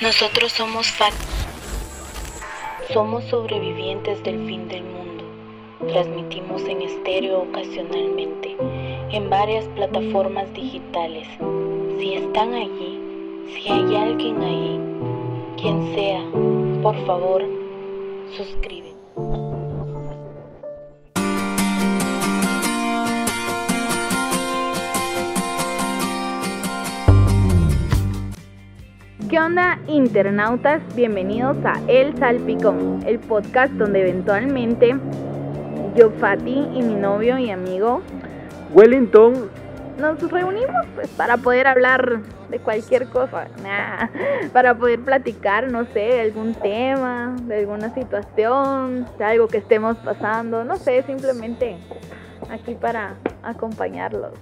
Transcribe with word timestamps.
Nosotros 0.00 0.52
somos 0.52 0.86
FAT. 0.92 1.12
Somos 2.92 3.24
sobrevivientes 3.24 4.22
del 4.22 4.46
fin 4.46 4.68
del 4.68 4.84
mundo. 4.84 5.24
Transmitimos 5.88 6.62
en 6.68 6.82
estéreo 6.82 7.40
ocasionalmente, 7.40 8.56
en 9.10 9.28
varias 9.28 9.64
plataformas 9.74 10.54
digitales. 10.54 11.26
Si 11.98 12.14
están 12.14 12.54
allí, 12.54 13.00
si 13.48 13.68
hay 13.72 13.96
alguien 13.96 14.40
ahí, 14.40 14.80
quien 15.60 15.92
sea, 15.92 16.22
por 16.80 16.94
favor, 17.04 17.42
suscríbete. 18.36 18.97
Internautas? 29.88 30.82
Bienvenidos 30.94 31.56
a 31.64 31.80
El 31.88 32.16
Salpicón, 32.18 33.00
el 33.06 33.18
podcast 33.18 33.72
donde 33.72 34.02
eventualmente 34.02 34.94
yo, 35.96 36.10
Fati 36.10 36.68
y 36.74 36.82
mi 36.82 36.94
novio 36.94 37.38
y 37.38 37.50
amigo 37.50 38.02
Wellington 38.72 39.50
nos 39.98 40.30
reunimos 40.30 40.86
pues, 40.94 41.08
para 41.08 41.38
poder 41.38 41.66
hablar 41.66 42.20
de 42.50 42.58
cualquier 42.60 43.08
cosa, 43.08 43.48
nah, 43.62 44.08
para 44.52 44.76
poder 44.76 45.00
platicar, 45.00 45.70
no 45.70 45.84
sé, 45.86 46.00
de 46.00 46.20
algún 46.20 46.54
tema, 46.54 47.34
de 47.42 47.60
alguna 47.60 47.92
situación, 47.94 49.06
de 49.18 49.24
algo 49.24 49.48
que 49.48 49.58
estemos 49.58 49.96
pasando, 49.98 50.64
no 50.64 50.76
sé, 50.76 51.02
simplemente 51.02 51.76
aquí 52.50 52.74
para 52.74 53.14
acompañarlos. 53.42 54.32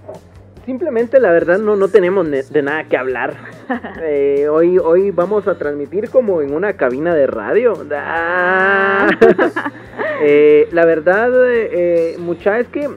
Simplemente 0.67 1.21
la 1.21 1.31
verdad 1.31 1.59
no, 1.59 1.77
no 1.77 1.89
tenemos 1.89 2.27
ne- 2.27 2.43
de 2.43 2.63
nada 2.63 2.85
que 2.85 2.97
hablar. 2.97 3.35
Eh, 4.03 4.47
hoy, 4.49 4.79
hoy 4.79 5.11
vamos 5.11 5.49
a 5.49 5.59
transmitir 5.59 6.09
como 6.11 6.41
en 6.43 6.55
una 6.55 6.75
cabina 6.75 7.15
de 7.15 7.27
radio. 7.27 7.75
Ah. 7.95 9.09
Eh, 10.23 10.69
la 10.73 10.87
verdad, 10.87 11.29
eh, 11.51 11.69
eh, 11.73 12.17
mucha, 12.19 12.59
es 12.59 12.67
que 12.69 12.89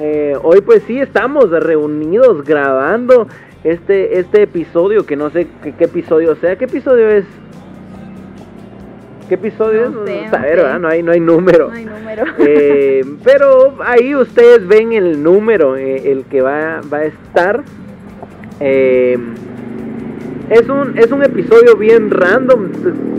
eh, 0.00 0.36
hoy 0.42 0.60
pues 0.60 0.82
sí 0.88 0.98
estamos 0.98 1.50
reunidos 1.50 2.42
grabando 2.44 3.28
este, 3.62 4.18
este 4.18 4.42
episodio, 4.42 5.06
que 5.06 5.14
no 5.14 5.30
sé 5.30 5.46
qué, 5.62 5.72
qué 5.72 5.84
episodio 5.84 6.34
sea. 6.36 6.56
¿Qué 6.56 6.64
episodio 6.64 7.08
es? 7.10 7.24
¿Qué 9.28 9.34
episodio 9.34 9.90
No 9.90 10.04
es? 10.04 10.08
sé, 10.10 10.24
no 10.24 10.30
saber. 10.30 10.80
No 10.80 10.88
hay, 10.88 11.02
no 11.02 11.12
hay 11.12 11.20
número. 11.20 11.68
No 11.68 11.74
hay 11.74 11.84
número. 11.84 12.24
Eh, 12.38 13.04
pero 13.24 13.74
ahí 13.84 14.14
ustedes 14.14 14.66
ven 14.66 14.92
el 14.92 15.22
número, 15.22 15.76
eh, 15.76 16.10
el 16.12 16.24
que 16.24 16.42
va, 16.42 16.80
va 16.92 16.98
a 16.98 17.04
estar. 17.04 17.62
Eh, 18.60 19.16
es 20.50 20.68
un, 20.68 20.98
es 20.98 21.10
un 21.10 21.22
episodio 21.22 21.76
bien 21.76 22.10
random. 22.10 22.68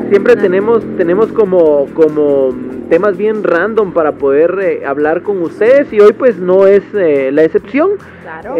Siempre 0.09 0.35
tenemos, 0.35 0.83
tenemos 0.97 1.31
como, 1.31 1.87
como 1.95 2.53
temas 2.89 3.17
bien 3.17 3.43
random 3.43 3.93
para 3.93 4.11
poder 4.11 4.83
hablar 4.85 5.23
con 5.23 5.41
ustedes 5.41 5.91
y 5.91 5.99
hoy 5.99 6.13
pues 6.13 6.37
no 6.37 6.67
es 6.67 6.83
la 6.93 7.43
excepción. 7.43 7.91
claro. 8.21 8.55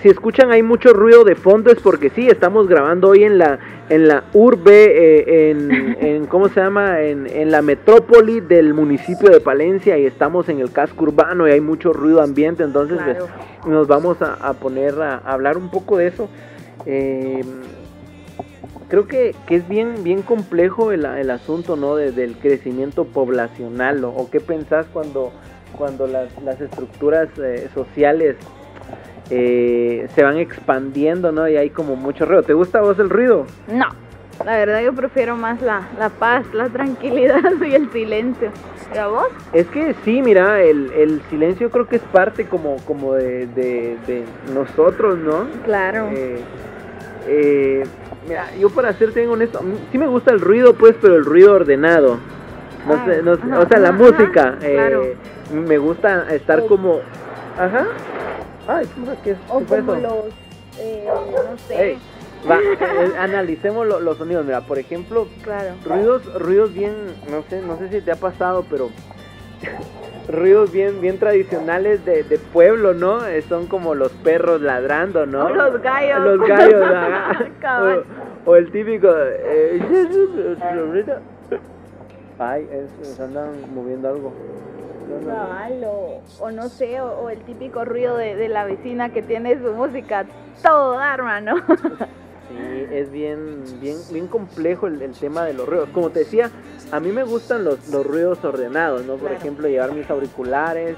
Si 0.00 0.08
escuchan 0.08 0.50
hay 0.52 0.62
mucho 0.62 0.92
ruido 0.94 1.22
de 1.24 1.34
fondo 1.34 1.70
es 1.70 1.78
porque 1.80 2.08
sí, 2.10 2.26
estamos 2.28 2.66
grabando 2.66 3.08
hoy 3.08 3.24
en 3.24 3.36
la 3.38 3.58
en 3.90 4.08
la 4.08 4.24
urbe, 4.32 4.84
eh, 4.86 5.50
en, 5.50 5.70
en- 6.00 6.26
¿cómo 6.26 6.48
se 6.48 6.60
llama? 6.60 7.02
En, 7.02 7.26
en 7.26 7.50
la 7.50 7.60
metrópoli 7.60 8.40
del 8.40 8.72
municipio 8.72 9.28
de 9.28 9.40
Palencia 9.40 9.98
y 9.98 10.06
estamos 10.06 10.48
en 10.48 10.60
el 10.60 10.72
casco 10.72 11.04
urbano 11.04 11.46
y 11.46 11.50
hay 11.50 11.60
mucho 11.60 11.92
ruido 11.92 12.22
ambiente, 12.22 12.62
entonces 12.62 12.98
pues, 13.04 13.18
Claro. 13.18 13.30
nos 13.66 13.86
vamos 13.86 14.22
a, 14.22 14.34
a 14.34 14.54
poner 14.54 14.94
a, 15.02 15.16
a 15.18 15.32
hablar 15.34 15.58
un 15.58 15.70
poco 15.70 15.98
de 15.98 16.06
eso. 16.06 16.28
Eh, 16.86 17.42
creo 18.88 19.06
que, 19.06 19.34
que 19.46 19.56
es 19.56 19.68
bien, 19.68 20.02
bien 20.02 20.22
complejo 20.22 20.92
el, 20.92 21.04
el 21.04 21.30
asunto, 21.30 21.76
¿no? 21.76 21.96
De- 21.96 22.12
del 22.12 22.36
crecimiento 22.38 23.04
poblacional, 23.04 24.00
¿no? 24.00 24.08
¿O 24.08 24.30
qué 24.30 24.40
pensás 24.40 24.86
cuando, 24.92 25.32
cuando 25.76 26.06
las, 26.06 26.28
las 26.42 26.60
estructuras 26.62 27.28
eh, 27.38 27.68
sociales 27.74 28.36
eh, 29.34 30.08
se 30.14 30.22
van 30.22 30.36
expandiendo, 30.36 31.32
¿no? 31.32 31.48
Y 31.48 31.56
hay 31.56 31.70
como 31.70 31.96
mucho 31.96 32.26
ruido. 32.26 32.42
¿Te 32.42 32.52
gusta 32.52 32.80
a 32.80 32.82
vos 32.82 32.98
el 32.98 33.08
ruido? 33.08 33.46
No, 33.66 33.86
la 34.44 34.56
verdad 34.58 34.82
yo 34.82 34.92
prefiero 34.92 35.36
más 35.36 35.62
la, 35.62 35.88
la 35.98 36.10
paz, 36.10 36.44
la 36.52 36.68
tranquilidad 36.68 37.40
y 37.66 37.74
el 37.74 37.90
silencio. 37.90 38.50
¿Pero 38.92 39.10
vos? 39.12 39.28
Es 39.54 39.66
que 39.68 39.94
sí, 40.04 40.20
mira, 40.20 40.60
el, 40.62 40.92
el 40.92 41.22
silencio 41.30 41.70
creo 41.70 41.86
que 41.88 41.96
es 41.96 42.02
parte 42.02 42.46
como, 42.46 42.76
como 42.84 43.14
de, 43.14 43.46
de- 43.46 43.96
de 44.06 44.24
nosotros, 44.54 45.16
¿no? 45.18 45.46
Claro. 45.64 46.08
Eh, 46.12 46.40
eh, 47.26 47.82
mira, 48.28 48.54
yo 48.60 48.68
para 48.68 48.92
serte 48.92 49.20
bien 49.20 49.32
honesto, 49.32 49.60
a 49.60 49.62
sí 49.90 49.96
me 49.96 50.06
gusta 50.08 50.32
el 50.34 50.40
ruido, 50.40 50.74
pues, 50.74 50.94
pero 51.00 51.16
el 51.16 51.24
ruido 51.24 51.54
ordenado. 51.54 52.18
No 52.86 52.94
Ah, 52.94 53.04
sé, 53.06 53.22
no 53.22 53.32
ajá, 53.32 53.60
o 53.60 53.66
sea, 53.68 53.78
la 53.78 53.88
ajá, 53.90 53.98
música. 53.98 54.42
ajá, 54.48 54.58
eh, 54.60 54.74
claro. 54.74 55.02
Me 55.66 55.78
gusta 55.78 56.26
estar 56.34 56.60
O- 56.60 56.66
como... 56.66 57.00
Ajá. 57.58 57.86
Ay, 58.68 58.86
¿qué, 59.24 59.36
o 59.48 59.58
qué 59.58 59.64
fue 59.64 59.78
como 59.80 59.94
eso? 59.94 60.02
los, 60.02 60.24
eh, 60.80 61.06
no 61.50 61.58
sé. 61.58 61.98
Va, 62.48 62.58
eh, 62.58 63.12
analicemos 63.18 63.86
lo- 63.86 64.00
los 64.00 64.18
sonidos. 64.18 64.44
Mira, 64.44 64.60
por 64.62 64.78
ejemplo, 64.78 65.26
Claro. 65.42 65.74
ruidos, 65.84 66.40
ruidos 66.40 66.72
bien, 66.74 66.92
no 67.30 67.42
sé, 67.48 67.60
no 67.62 67.78
sé 67.78 67.88
si 67.88 68.00
te 68.00 68.10
ha 68.12 68.16
pasado, 68.16 68.64
pero 68.68 68.90
ruidos 70.28 70.72
bien, 70.72 71.00
bien 71.00 71.18
tradicionales 71.18 72.04
de, 72.04 72.22
de 72.24 72.38
pueblo, 72.38 72.94
¿no? 72.94 73.24
Eh, 73.26 73.42
son 73.42 73.66
como 73.68 73.94
los 73.94 74.10
perros 74.12 74.60
ladrando, 74.60 75.24
¿no? 75.26 75.46
O 75.46 75.48
los 75.50 75.80
gallos. 75.82 76.20
Los 76.20 76.48
gallos, 76.48 76.82
o, 78.46 78.50
o 78.50 78.56
el 78.56 78.70
típico. 78.72 79.08
eh, 79.16 79.80
Ay, 82.42 82.68
es, 82.72 83.08
se 83.16 83.22
andan 83.22 83.50
moviendo 83.74 84.08
algo. 84.08 84.32
No, 85.08 85.14
no, 85.20 85.20
no. 85.20 85.48
Cabal, 85.48 85.84
o, 85.84 86.20
o 86.40 86.50
no 86.50 86.68
sé, 86.68 87.00
o, 87.00 87.20
o 87.20 87.30
el 87.30 87.38
típico 87.40 87.84
ruido 87.84 88.16
de, 88.16 88.34
de 88.36 88.48
la 88.48 88.64
vecina 88.64 89.10
que 89.10 89.22
tiene 89.22 89.58
su 89.62 89.72
música 89.72 90.26
todo 90.62 91.00
hermano. 91.00 91.54
Sí, 92.48 92.86
es 92.90 93.10
bien, 93.10 93.62
bien, 93.80 93.96
bien 94.10 94.26
complejo 94.26 94.86
el, 94.86 95.00
el 95.00 95.12
tema 95.12 95.46
de 95.46 95.54
los 95.54 95.66
ruidos. 95.66 95.88
Como 95.88 96.10
te 96.10 96.18
decía, 96.18 96.50
a 96.90 97.00
mí 97.00 97.10
me 97.10 97.22
gustan 97.24 97.64
los, 97.64 97.88
los 97.88 98.04
ruidos 98.04 98.44
ordenados, 98.44 99.06
¿no? 99.06 99.12
Por 99.14 99.20
Claro. 99.28 99.36
ejemplo, 99.36 99.68
llevar 99.68 99.92
mis 99.94 100.10
auriculares, 100.10 100.96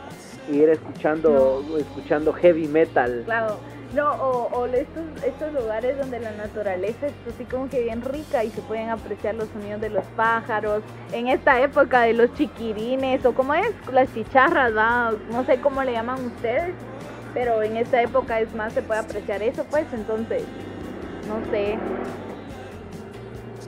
ir 0.50 0.68
escuchando, 0.70 1.62
escuchando 1.78 2.32
heavy 2.32 2.66
metal. 2.66 3.22
Claro. 3.24 3.58
No, 3.94 4.10
o, 4.10 4.66
estos, 4.66 5.04
estos 5.24 5.52
lugares 5.52 5.96
donde 5.96 6.18
la 6.18 6.32
naturaleza 6.32 7.06
es 7.06 7.12
así 7.32 7.44
como 7.44 7.68
que 7.68 7.82
bien 7.82 8.02
rica 8.02 8.42
y 8.42 8.50
se 8.50 8.60
pueden 8.62 8.90
apreciar 8.90 9.36
los 9.36 9.48
sonidos 9.50 9.80
de 9.80 9.90
los 9.90 10.04
pájaros. 10.16 10.82
En 11.12 11.28
esta 11.28 11.60
época 11.60 12.02
de 12.02 12.12
los 12.12 12.34
chiquirines, 12.34 13.24
o 13.24 13.32
como 13.34 13.54
es, 13.54 13.70
las 13.92 14.12
chicharras, 14.12 14.72
no 15.30 15.44
sé 15.44 15.60
cómo 15.60 15.84
le 15.84 15.92
llaman 15.92 16.26
ustedes, 16.26 16.74
pero 17.34 17.62
en 17.62 17.76
esta 17.76 18.02
época 18.02 18.40
es 18.40 18.52
más, 18.54 18.72
se 18.72 18.82
puede 18.82 19.00
apreciar 19.00 19.42
eso, 19.42 19.64
pues 19.70 19.86
entonces, 19.92 20.42
no 21.28 21.44
sé. 21.52 21.78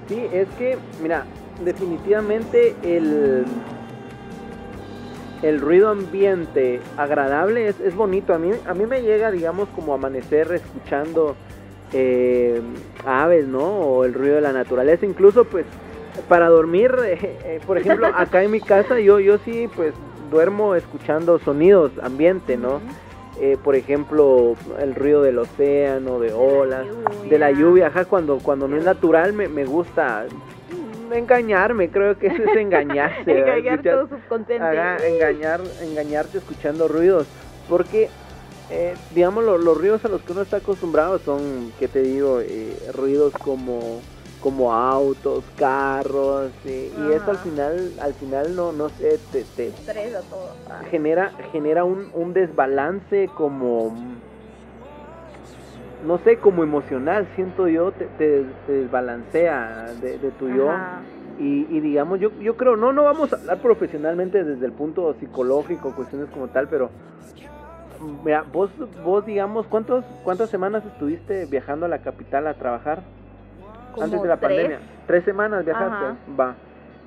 Sí, 0.08 0.26
es 0.32 0.48
que, 0.58 0.76
mira, 1.00 1.25
definitivamente 1.64 2.75
el, 2.82 3.44
el 5.43 5.61
ruido 5.61 5.89
ambiente 5.89 6.81
agradable 6.97 7.69
es, 7.69 7.81
es 7.81 7.95
bonito. 7.95 8.35
A 8.35 8.39
mí, 8.39 8.51
a 8.67 8.75
mí 8.75 8.87
me 8.87 9.03
llega, 9.03 9.31
digamos, 9.31 9.69
como 9.71 9.95
amanecer 9.95 10.53
escuchando 10.53 11.37
eh, 11.93 12.61
aves, 13.05 13.47
¿no? 13.47 13.65
O 13.65 14.05
el 14.05 14.15
ruido 14.15 14.37
de 14.37 14.41
la 14.41 14.53
naturaleza. 14.53 15.07
Incluso, 15.07 15.45
pues, 15.45 15.67
para 16.29 16.49
dormir, 16.49 16.95
eh, 17.05 17.19
eh, 17.23 17.61
por 17.67 17.79
ejemplo, 17.79 18.07
acá 18.07 18.43
en 18.43 18.51
mi 18.51 18.61
casa 18.61 18.99
yo, 19.01 19.21
yo 19.21 19.39
sí, 19.39 19.69
pues, 19.75 19.95
duermo 20.31 20.75
escuchando 20.75 21.39
sonidos, 21.39 21.93
ambiente, 22.03 22.56
¿no? 22.56 22.81
Eh, 23.39 23.59
por 23.62 23.77
ejemplo, 23.77 24.55
el 24.81 24.94
ruido 24.94 25.23
del 25.23 25.39
océano, 25.39 26.19
de 26.19 26.32
olas, 26.32 26.87
de 27.29 27.39
la 27.39 27.50
lluvia, 27.50 27.89
ajá, 27.89 28.06
cuando, 28.06 28.39
cuando 28.39 28.67
no 28.67 28.79
es 28.79 28.85
natural 28.85 29.35
me, 29.35 29.47
me 29.47 29.67
gusta 29.67 30.25
engañarme, 31.14 31.91
creo 31.91 32.19
que 32.19 32.29
eso 32.29 32.43
es 32.43 32.56
engañarse. 32.56 33.31
Engañar 33.38 33.79
Escuchar- 33.81 34.06
todo 34.06 34.08
subconsciente. 34.19 34.64
Ajá, 34.79 35.06
engañar, 35.06 35.61
engañarte 35.82 36.38
escuchando 36.38 36.88
ruidos, 36.88 37.26
porque 37.69 38.11
eh, 38.70 38.97
digamos 39.14 39.44
lo- 39.44 39.58
los 39.58 39.76
ruidos 39.76 40.05
a 40.05 40.08
los 40.08 40.23
que 40.23 40.32
uno 40.32 40.43
está 40.43 40.56
acostumbrado 40.58 41.19
son, 41.20 41.73
¿qué 41.79 41.87
te 41.88 42.03
digo? 42.03 42.41
Eh, 42.41 42.76
ruidos 42.93 43.32
como 43.43 44.00
como 44.41 44.73
autos, 44.73 45.44
carros, 45.56 46.53
eh, 46.67 46.93
y 46.97 47.11
eso 47.11 47.31
al 47.32 47.38
final, 47.38 47.94
al 48.00 48.14
final 48.14 48.55
no, 48.55 48.70
no 48.70 48.91
sé, 48.91 49.19
te, 49.32 49.44
te, 49.56 49.69
Estresa 49.69 50.20
todo. 50.31 50.55
genera 50.91 51.32
genera 51.50 51.82
un, 51.85 52.11
un 52.12 52.32
desbalance 52.32 53.29
como 53.35 53.93
no 56.06 56.19
sé 56.19 56.37
como 56.38 56.62
emocional 56.62 57.26
siento 57.35 57.69
yo 57.69 57.91
te, 57.93 58.05
te- 58.19 58.44
te 58.67 58.73
desbalancea 58.73 59.94
de, 60.00 60.19
de 60.19 60.31
tu 60.32 60.49
yo 60.49 60.69
y, 61.41 61.67
y 61.70 61.81
digamos 61.81 62.20
yo 62.20 62.31
yo 62.41 62.56
creo 62.56 62.76
no 62.76 62.93
no 62.93 63.05
vamos 63.05 63.32
a 63.32 63.37
hablar 63.37 63.58
profesionalmente 63.61 64.43
desde 64.44 64.64
el 64.67 64.73
punto 64.73 65.14
psicológico 65.14 65.93
cuestiones 65.93 66.29
como 66.31 66.49
tal 66.49 66.69
pero 66.69 66.91
mira 68.25 68.44
vos 68.53 68.70
vos 69.05 69.25
digamos 69.26 69.67
cuántos 69.67 70.05
cuántas 70.23 70.50
semanas 70.50 70.85
estuviste 70.85 71.47
viajando 71.47 71.87
a 71.87 71.88
la 71.88 71.99
capital 71.99 72.47
a 72.47 72.55
trabajar 72.55 73.03
antes 74.00 74.23
de 74.23 74.29
la 74.29 74.37
tres. 74.37 74.49
pandemia. 74.50 74.79
Tres 75.06 75.25
semanas 75.25 75.64
viajaste. 75.64 76.05
Ajá. 76.05 76.17
Va. 76.38 76.56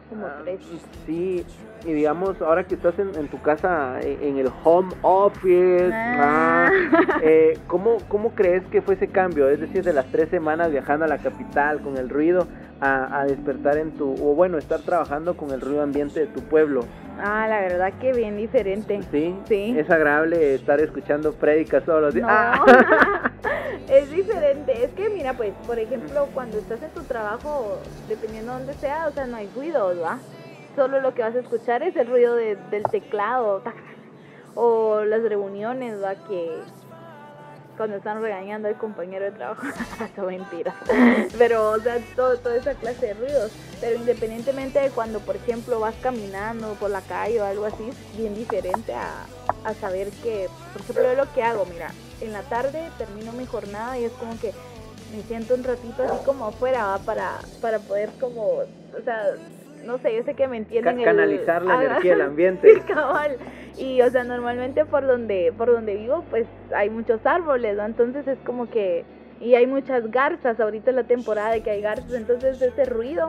Como 0.09 0.25
Ah, 0.25 0.39
tres. 0.43 0.59
Sí, 1.05 1.45
y 1.85 1.93
digamos, 1.93 2.41
ahora 2.41 2.63
que 2.65 2.75
estás 2.75 2.97
en, 2.99 3.15
en 3.15 3.27
tu 3.29 3.41
casa, 3.41 3.99
en, 4.01 4.21
en 4.23 4.37
el 4.39 4.49
home 4.63 4.89
office, 5.01 5.91
Ah. 5.93 6.69
ah, 6.69 6.71
eh, 7.23 7.57
¿cómo, 7.67 7.97
¿cómo 8.07 8.31
crees 8.31 8.63
que 8.67 8.81
fue 8.81 8.95
ese 8.95 9.07
cambio? 9.07 9.49
Es 9.49 9.59
decir, 9.59 9.83
de 9.83 9.93
las 9.93 10.05
tres 10.07 10.29
semanas 10.29 10.71
viajando 10.71 11.05
a 11.05 11.07
la 11.07 11.19
capital 11.19 11.81
con 11.81 11.97
el 11.97 12.09
ruido 12.09 12.47
a, 12.81 13.19
a 13.21 13.25
despertar 13.25 13.77
en 13.77 13.91
tu, 13.91 14.11
o 14.13 14.35
bueno, 14.35 14.57
estar 14.57 14.79
trabajando 14.81 15.35
con 15.37 15.51
el 15.51 15.61
ruido 15.61 15.81
ambiente 15.83 16.19
de 16.21 16.27
tu 16.27 16.41
pueblo. 16.41 16.81
Ah, 17.21 17.47
la 17.47 17.59
verdad 17.61 17.93
que 17.99 18.13
bien 18.13 18.37
diferente. 18.37 19.01
¿Sí? 19.11 19.35
Sí. 19.47 19.75
Es 19.77 19.89
agradable 19.89 20.55
estar 20.55 20.79
escuchando 20.79 21.33
prédicas 21.33 21.83
todos 21.83 22.01
los 22.01 22.13
días. 22.13 22.27
No, 22.27 22.33
Ah. 22.33 23.31
es 23.89 24.09
diferente. 24.11 24.83
Es 24.83 24.91
que 24.91 25.09
mira, 25.09 25.33
pues, 25.33 25.53
por 25.67 25.77
ejemplo, 25.79 26.27
cuando 26.33 26.57
estás 26.57 26.81
en 26.81 26.89
tu 26.91 27.03
trabajo, 27.03 27.79
dependiendo 28.07 28.53
de 28.53 28.57
dónde 28.59 28.73
sea, 28.75 29.07
o 29.07 29.11
sea, 29.11 29.25
no 29.25 29.37
hay 29.37 29.49
ruido, 29.55 29.93
¿va? 30.01 30.19
Solo 30.75 31.01
lo 31.01 31.13
que 31.13 31.21
vas 31.23 31.35
a 31.35 31.39
escuchar 31.39 31.83
es 31.83 31.95
el 31.95 32.07
ruido 32.07 32.35
de- 32.35 32.55
del 32.71 32.83
teclado, 32.83 33.61
o 34.55 35.01
las 35.03 35.21
reuniones, 35.23 36.01
¿va? 36.01 36.15
Que 36.27 36.49
cuando 37.79 37.95
están 37.95 38.21
regañando 38.21 38.67
al 38.67 38.75
compañero 38.75 39.23
de 39.23 39.31
trabajo, 39.31 39.65
son 40.17 40.27
mentiras. 40.27 40.75
Pero, 41.37 41.71
o 41.71 41.79
sea, 41.79 41.97
todo, 42.13 42.37
toda 42.37 42.57
esa 42.57 42.73
clase 42.73 43.05
de 43.05 43.13
ruidos. 43.13 43.53
Pero 43.79 43.95
independientemente 43.95 44.79
de 44.79 44.89
cuando, 44.89 45.21
por 45.21 45.37
ejemplo, 45.37 45.79
vas 45.79 45.95
caminando 46.01 46.73
por 46.73 46.89
la 46.89 46.99
calle 46.99 47.39
o 47.39 47.45
algo 47.45 47.63
así, 47.63 47.87
es 47.87 48.17
bien 48.17 48.35
diferente 48.35 48.93
a, 48.93 49.25
a 49.63 49.73
saber 49.75 50.09
que, 50.21 50.49
por 50.73 50.81
ejemplo, 50.81 51.15
lo 51.15 51.31
que 51.31 51.41
hago, 51.41 51.65
mira, 51.67 51.93
en 52.19 52.33
la 52.33 52.41
tarde 52.41 52.91
termino 52.97 53.31
mi 53.31 53.45
jornada 53.45 53.97
y 53.97 54.03
es 54.03 54.11
como 54.11 54.37
que 54.37 54.51
me 55.15 55.23
siento 55.23 55.53
un 55.53 55.63
ratito 55.63 56.03
así 56.03 56.25
como 56.25 56.47
afuera 56.47 56.99
para, 57.05 57.39
para 57.61 57.79
poder 57.79 58.11
como, 58.19 58.43
o 58.43 59.03
sea, 59.05 59.23
no 59.85 59.97
sé, 59.99 60.15
yo 60.15 60.23
sé 60.23 60.35
que 60.35 60.47
me 60.47 60.57
entienden. 60.57 60.95
Ca- 60.97 61.01
el- 61.01 61.05
canalizar 61.05 61.61
la 61.63 61.73
Ah, 61.75 61.83
energía 61.85 62.11
del 62.13 62.21
ambiente. 62.29 62.73
Sí, 62.73 62.81
cabal. 62.93 63.37
Y, 63.77 64.01
o 64.01 64.11
sea, 64.11 64.23
normalmente 64.23 64.85
por 64.85 65.05
donde, 65.07 65.53
por 65.57 65.71
donde 65.71 65.95
vivo, 65.95 66.25
pues 66.29 66.47
hay 66.75 66.89
muchos 66.89 67.25
árboles, 67.25 67.75
¿no? 67.77 67.85
Entonces 67.85 68.27
es 68.27 68.37
como 68.39 68.67
que, 68.69 69.05
y 69.39 69.55
hay 69.55 69.65
muchas 69.67 70.09
garzas, 70.11 70.59
ahorita 70.59 70.89
es 70.91 70.95
la 70.95 71.05
temporada 71.05 71.51
de 71.51 71.61
que 71.61 71.71
hay 71.71 71.81
garzas, 71.81 72.11
entonces 72.13 72.61
ese 72.61 72.85
ruido 72.85 73.27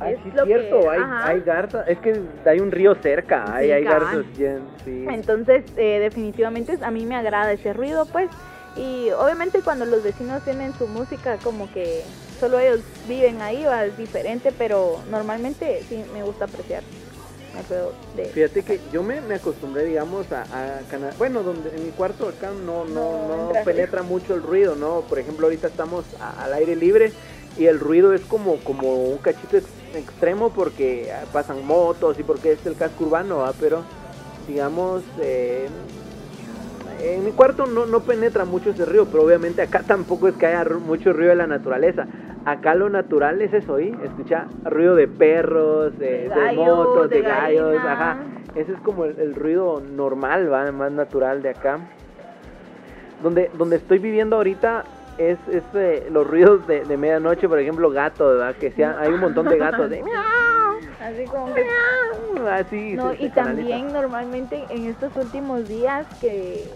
Ay, 0.00 0.14
es 0.14 0.22
sí, 0.22 0.30
lo 0.32 0.46
cierto, 0.46 0.76
que, 0.88 0.90
hay, 0.90 1.40
garzas, 1.42 1.86
es 1.88 1.98
que 1.98 2.22
hay 2.46 2.60
un 2.60 2.70
río 2.72 2.94
cerca, 2.94 3.54
hay, 3.54 3.66
Sí, 3.66 3.72
hay 3.72 3.82
cabal. 3.82 4.06
garzas, 4.16 4.36
bien, 4.36 4.60
sí. 4.84 5.06
Entonces, 5.10 5.64
eh, 5.76 5.98
definitivamente 6.00 6.78
a 6.82 6.90
mí 6.90 7.06
me 7.06 7.16
agrada 7.16 7.52
ese 7.52 7.72
ruido, 7.72 8.06
pues. 8.06 8.30
Y 8.74 9.10
obviamente 9.12 9.62
cuando 9.62 9.84
los 9.86 10.02
vecinos 10.02 10.42
tienen 10.44 10.74
su 10.74 10.88
música, 10.88 11.38
como 11.38 11.70
que 11.70 12.12
solo 12.40 12.58
ellos 12.58 12.80
viven 13.06 13.42
ahí, 13.42 13.64
va, 13.64 13.84
es 13.84 13.96
diferente, 13.96 14.50
pero 14.52 15.00
normalmente 15.08 15.84
sí 15.88 16.02
me 16.12 16.22
gusta 16.22 16.46
apreciar. 16.46 16.82
De... 18.14 18.28
Fíjate 18.28 18.62
que 18.62 18.80
yo 18.92 19.02
me, 19.02 19.20
me 19.20 19.34
acostumbré, 19.34 19.84
digamos, 19.84 20.30
a, 20.32 20.42
a 20.78 20.82
cana- 20.88 21.14
bueno, 21.18 21.42
donde 21.42 21.68
en 21.74 21.84
mi 21.84 21.90
cuarto 21.92 22.28
acá 22.28 22.50
no, 22.50 22.84
no, 22.84 23.48
No 23.48 23.64
penetra 23.64 24.02
mucho 24.02 24.34
el 24.34 24.42
ruido, 24.42 24.76
¿no? 24.76 25.00
Por 25.08 25.18
ejemplo, 25.18 25.46
ahorita 25.46 25.66
estamos 25.66 26.04
a- 26.20 26.44
al 26.44 26.54
aire 26.54 26.76
libre 26.76 27.12
y 27.58 27.66
el 27.66 27.80
ruido 27.80 28.14
es 28.14 28.22
como, 28.26 28.56
como 28.58 28.94
un 29.10 29.18
cachito 29.18 29.56
ex- 29.56 29.96
extremo 29.96 30.50
porque 30.50 31.10
ah, 31.12 31.24
pasan 31.32 31.66
motos 31.66 32.18
y 32.20 32.22
porque 32.22 32.52
es 32.52 32.64
el 32.66 32.76
casco 32.76 33.04
urbano, 33.04 33.38
¿va? 33.38 33.52
Pero, 33.58 33.82
digamos, 34.46 35.02
eh, 35.20 35.68
en 37.02 37.24
mi 37.24 37.32
cuarto 37.32 37.66
no, 37.66 37.86
no 37.86 38.00
penetra 38.00 38.44
mucho 38.44 38.70
ese 38.70 38.84
río, 38.84 39.06
pero 39.06 39.24
obviamente 39.24 39.62
acá 39.62 39.82
tampoco 39.86 40.28
es 40.28 40.34
que 40.36 40.46
haya 40.46 40.64
mucho 40.78 41.12
ruido 41.12 41.30
de 41.30 41.36
la 41.36 41.46
naturaleza. 41.46 42.06
Acá 42.44 42.74
lo 42.74 42.88
natural 42.88 43.40
es 43.42 43.52
eso, 43.52 43.78
¿sí? 43.78 43.92
Escucha 44.02 44.46
ruido 44.64 44.94
de 44.94 45.06
perros, 45.08 45.98
de, 45.98 46.06
De 46.06 46.22
de 46.22 46.28
gallos, 46.28 46.66
motos, 46.66 47.10
de, 47.10 47.16
de 47.16 47.22
gallos, 47.22 47.76
ajá. 47.76 48.16
Ese 48.54 48.72
es 48.72 48.80
como 48.80 49.04
el, 49.04 49.18
el 49.18 49.34
ruido 49.34 49.80
normal, 49.80 50.50
¿va? 50.52 50.70
Más 50.72 50.90
natural 50.90 51.42
de 51.42 51.50
acá. 51.50 51.78
Donde, 53.22 53.50
donde 53.54 53.76
estoy 53.76 53.98
viviendo 53.98 54.36
ahorita 54.36 54.84
es, 55.18 55.38
es 55.48 55.62
eh, 55.74 56.06
los 56.10 56.26
ruidos 56.26 56.66
de, 56.66 56.84
de 56.86 56.96
medianoche, 56.96 57.46
por 57.48 57.58
ejemplo, 57.58 57.90
gatos, 57.90 58.38
¿verdad? 58.38 58.54
Que 58.56 58.70
sea, 58.70 58.96
hay 58.98 59.12
un 59.12 59.20
montón 59.20 59.46
de 59.48 59.58
gatos 59.58 59.90
de 59.90 60.02
Así 61.00 61.26
como 61.26 61.54
que... 61.54 61.66
así. 62.50 62.94
No, 62.94 63.10
se- 63.10 63.18
se 63.18 63.24
y 63.26 63.30
canaliza. 63.30 63.68
también 63.68 63.92
normalmente 63.92 64.66
en 64.70 64.86
estos 64.86 65.14
últimos 65.16 65.68
días 65.68 66.06
que 66.20 66.70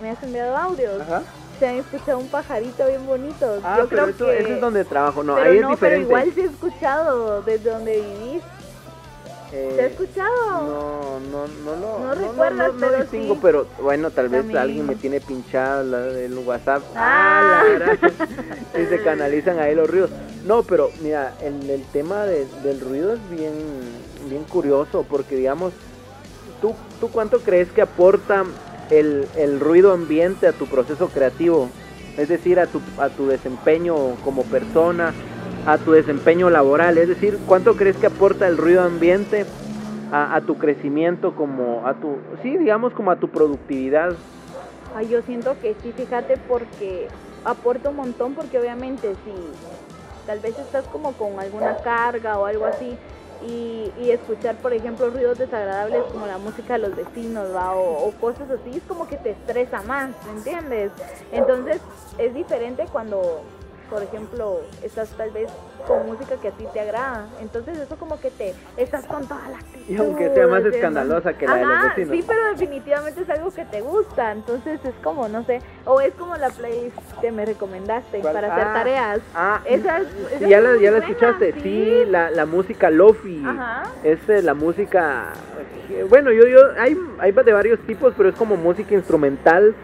me 0.00 0.10
has 0.10 0.22
enviado 0.22 0.56
audios, 0.56 1.00
Ajá. 1.00 1.24
Se 1.58 1.66
han 1.66 1.76
escuchado 1.76 2.18
un 2.18 2.28
pajarito 2.28 2.86
bien 2.86 3.06
bonito. 3.06 3.60
Ah, 3.64 3.76
Yo 3.78 3.88
pero 3.88 4.02
creo 4.04 4.14
eso, 4.14 4.26
que... 4.26 4.38
eso 4.38 4.54
es 4.54 4.60
donde 4.60 4.84
trabajo, 4.84 5.22
no, 5.22 5.34
pero 5.36 5.50
ahí 5.50 5.56
es 5.56 5.62
no, 5.62 5.68
pero 5.76 5.76
diferente. 5.96 6.06
igual 6.08 6.32
sí 6.34 6.40
he 6.40 6.44
escuchado 6.44 7.42
desde 7.42 7.70
donde 7.70 8.00
vivís. 8.00 8.42
Eh, 9.50 9.72
¿Se 9.76 9.80
ha 9.82 9.86
escuchado? 9.86 10.30
No, 10.52 11.20
no, 11.30 11.46
no 11.64 11.76
lo 11.80 11.98
No 12.00 12.14
recuerdas, 12.14 12.68
no, 12.68 12.72
no 12.74 12.86
pero 12.86 13.00
distingo, 13.00 13.34
sí. 13.34 13.40
pero 13.42 13.66
bueno, 13.80 14.10
tal 14.10 14.28
vez 14.28 14.40
También. 14.42 14.58
alguien 14.58 14.86
me 14.86 14.94
tiene 14.94 15.20
pinchado 15.22 15.84
la, 15.84 16.06
el 16.06 16.36
WhatsApp. 16.38 16.82
Ah. 16.94 17.62
la 17.78 17.94
gran- 17.96 18.12
y 18.82 18.86
se 18.86 19.02
canalizan 19.02 19.58
ahí 19.58 19.74
los 19.74 19.88
ruidos. 19.88 20.10
No, 20.44 20.62
pero 20.64 20.90
mira, 21.00 21.32
el, 21.40 21.68
el 21.70 21.82
tema 21.86 22.24
de- 22.26 22.46
del 22.62 22.78
ruido 22.80 23.14
es 23.14 23.30
bien, 23.30 23.54
bien 24.28 24.44
curioso, 24.44 25.06
porque 25.08 25.34
digamos, 25.36 25.72
¿tú, 26.60 26.74
¿tú 27.00 27.08
cuánto 27.10 27.40
crees 27.40 27.70
que 27.72 27.80
aporta 27.80 28.44
el, 28.90 29.26
el 29.36 29.60
ruido 29.60 29.92
ambiente 29.92 30.46
a 30.46 30.52
tu 30.52 30.66
proceso 30.66 31.08
creativo? 31.08 31.68
Es 32.16 32.28
decir, 32.28 32.58
a 32.58 32.66
tu, 32.66 32.80
a 32.98 33.08
tu 33.10 33.28
desempeño 33.28 33.94
como 34.24 34.42
persona, 34.42 35.12
a 35.66 35.78
tu 35.78 35.92
desempeño 35.92 36.50
laboral. 36.50 36.98
Es 36.98 37.08
decir, 37.08 37.38
¿cuánto 37.46 37.76
crees 37.76 37.96
que 37.96 38.06
aporta 38.06 38.48
el 38.48 38.56
ruido 38.56 38.82
ambiente 38.82 39.46
a, 40.10 40.34
a 40.34 40.40
tu 40.40 40.58
crecimiento 40.58 41.34
como 41.34 41.86
a 41.86 41.94
tu, 41.94 42.16
sí, 42.42 42.56
digamos 42.56 42.92
como 42.94 43.10
a 43.10 43.16
tu 43.16 43.28
productividad? 43.28 44.16
Ay, 44.96 45.08
yo 45.08 45.22
siento 45.22 45.54
que 45.60 45.76
sí, 45.82 45.92
fíjate, 45.92 46.38
porque 46.48 47.08
aporta 47.44 47.90
un 47.90 47.96
montón, 47.96 48.34
porque 48.34 48.58
obviamente 48.58 49.14
si 49.24 49.32
tal 50.26 50.40
vez 50.40 50.58
estás 50.58 50.84
como 50.86 51.12
con 51.12 51.38
alguna 51.38 51.76
carga 51.76 52.38
o 52.38 52.46
algo 52.46 52.64
así, 52.66 52.96
y, 53.46 53.92
y 54.00 54.10
escuchar, 54.10 54.56
por 54.56 54.72
ejemplo, 54.72 55.10
ruidos 55.10 55.38
desagradables 55.38 56.02
como 56.12 56.26
la 56.26 56.38
música 56.38 56.74
de 56.74 56.80
los 56.80 56.96
vecinos, 56.96 57.54
¿va? 57.54 57.74
O, 57.74 58.08
o 58.08 58.12
cosas 58.12 58.50
así, 58.50 58.76
es 58.76 58.82
como 58.84 59.06
que 59.06 59.16
te 59.16 59.30
estresa 59.30 59.82
más, 59.82 60.10
¿me 60.26 60.38
entiendes? 60.38 60.90
Entonces, 61.32 61.80
es 62.18 62.34
diferente 62.34 62.86
cuando, 62.90 63.42
por 63.90 64.02
ejemplo, 64.02 64.60
estás 64.82 65.08
tal 65.10 65.30
vez 65.30 65.48
con 65.86 66.06
música 66.06 66.36
que 66.40 66.48
a 66.48 66.50
ti 66.50 66.64
te 66.72 66.80
agrada, 66.80 67.26
entonces 67.40 67.78
eso 67.78 67.96
como 67.96 68.20
que 68.20 68.30
te, 68.30 68.54
estás 68.76 69.06
con 69.06 69.26
toda 69.26 69.48
la 69.48 69.58
actitud. 69.58 69.84
Y 69.88 69.96
aunque 69.96 70.32
sea 70.34 70.46
más 70.46 70.62
¿sí? 70.62 70.68
escandalosa 70.68 71.32
que 71.32 71.46
la 71.46 71.54
de 71.56 71.64
los 71.64 71.82
vecinos. 71.84 72.10
Sí, 72.16 72.24
pero 72.26 72.48
definitivamente 72.50 73.22
es 73.22 73.30
algo 73.30 73.50
que 73.50 73.64
te 73.64 73.80
gusta, 73.80 74.32
entonces 74.32 74.80
es 74.84 74.94
como, 75.02 75.28
no 75.28 75.44
sé, 75.44 75.60
o 75.84 76.00
es 76.00 76.12
como 76.14 76.36
la 76.36 76.50
playlist 76.50 76.96
que 77.20 77.32
me 77.32 77.44
recomendaste 77.46 78.20
¿Cuál? 78.20 78.34
para 78.34 78.52
hacer 78.54 78.66
Ah, 78.68 78.72
tareas. 78.74 79.20
Ah, 79.34 79.60
Esa 79.64 79.98
esa 80.00 80.46
ya 80.46 80.60
la, 80.60 80.76
ya 80.76 80.90
la 80.90 80.98
escuchaste. 80.98 81.52
Sí, 81.54 81.60
sí. 81.62 82.02
la, 82.06 82.30
la 82.30 82.46
música 82.46 82.90
lofi. 82.90 83.42
Ajá. 83.46 83.84
Es 84.02 84.18
eh, 84.28 84.42
la 84.42 84.54
música. 84.54 85.32
eh, 85.90 86.04
Bueno, 86.08 86.30
yo, 86.32 86.46
yo 86.46 86.58
hay, 86.78 86.96
hay 87.18 87.32
de 87.32 87.52
varios 87.52 87.78
tipos, 87.80 88.12
pero 88.16 88.28
es 88.28 88.34
como 88.34 88.56
música 88.56 88.94
instrumental. 88.94 89.74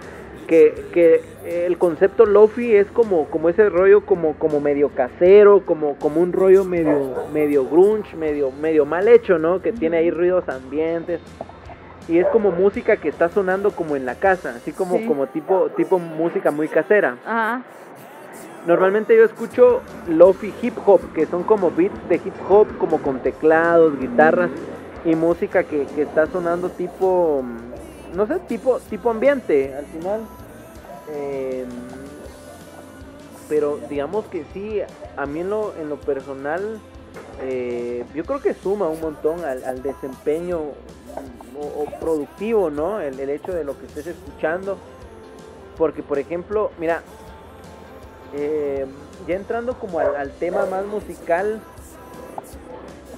Que, 0.46 0.74
que 0.92 1.22
el 1.66 1.78
concepto 1.78 2.26
lofi 2.26 2.74
es 2.74 2.86
como, 2.88 3.26
como 3.30 3.48
ese 3.48 3.68
rollo 3.70 4.04
como, 4.04 4.34
como 4.34 4.60
medio 4.60 4.90
casero, 4.90 5.64
como, 5.64 5.96
como 5.96 6.20
un 6.20 6.32
rollo 6.32 6.64
medio, 6.64 7.24
medio 7.32 7.64
grunge, 7.66 8.14
medio, 8.16 8.50
medio 8.50 8.84
mal 8.84 9.08
hecho, 9.08 9.38
¿no? 9.38 9.62
Que 9.62 9.72
tiene 9.72 9.96
ahí 9.98 10.10
ruidos 10.10 10.48
ambientes. 10.48 11.20
Y 12.08 12.18
es 12.18 12.26
como 12.26 12.50
música 12.50 12.98
que 12.98 13.08
está 13.08 13.30
sonando 13.30 13.70
como 13.70 13.96
en 13.96 14.04
la 14.04 14.16
casa, 14.16 14.50
así 14.56 14.72
como, 14.72 14.98
Sí. 14.98 15.06
como 15.06 15.26
tipo, 15.28 15.70
tipo 15.76 15.98
música 15.98 16.50
muy 16.50 16.68
casera. 16.68 17.16
Ajá. 17.24 17.62
Normalmente 18.66 19.16
yo 19.16 19.24
escucho 19.24 19.80
lofi 20.08 20.52
hip 20.62 20.74
hop, 20.86 21.00
que 21.14 21.26
son 21.26 21.42
como 21.42 21.70
beats 21.70 22.08
de 22.08 22.16
hip 22.16 22.34
hop, 22.48 22.66
como 22.78 22.98
con 23.00 23.20
teclados, 23.20 23.98
guitarras 23.98 24.50
y 25.04 25.14
música 25.14 25.64
que, 25.64 25.86
que 25.94 26.02
está 26.02 26.26
sonando 26.26 26.70
tipo, 26.70 27.42
no 28.14 28.26
sé, 28.26 28.38
tipo, 28.40 28.78
tipo 28.80 29.10
ambiente 29.10 29.74
al 29.74 29.86
final. 29.86 30.20
Em, 31.12 31.68
pero 33.48 33.78
digamos 33.90 34.24
que 34.26 34.44
sí, 34.52 34.80
a 35.16 35.26
mí 35.26 35.40
en 35.40 35.50
lo, 35.50 35.74
en 35.76 35.88
lo 35.88 35.96
personal, 35.96 36.80
eh, 37.42 38.04
yo 38.14 38.24
creo 38.24 38.40
que 38.40 38.54
suma 38.54 38.88
un 38.88 39.00
montón 39.00 39.44
al, 39.44 39.62
al 39.64 39.82
desempeño 39.82 40.60
o, 40.60 41.82
o 41.82 42.00
productivo, 42.00 42.70
¿no? 42.70 43.00
El, 43.00 43.18
hecho 43.28 43.52
de 43.52 43.64
lo 43.64 43.78
que 43.78 43.86
estés 43.86 44.06
escuchando. 44.06 44.78
Porque, 45.76 46.02
por 46.02 46.18
ejemplo, 46.18 46.70
mira, 46.78 47.02
eh, 48.32 48.86
ya 49.26 49.34
entrando 49.34 49.74
como 49.74 49.98
al, 49.98 50.16
al 50.16 50.30
tema 50.32 50.66
más 50.66 50.86
musical, 50.86 51.60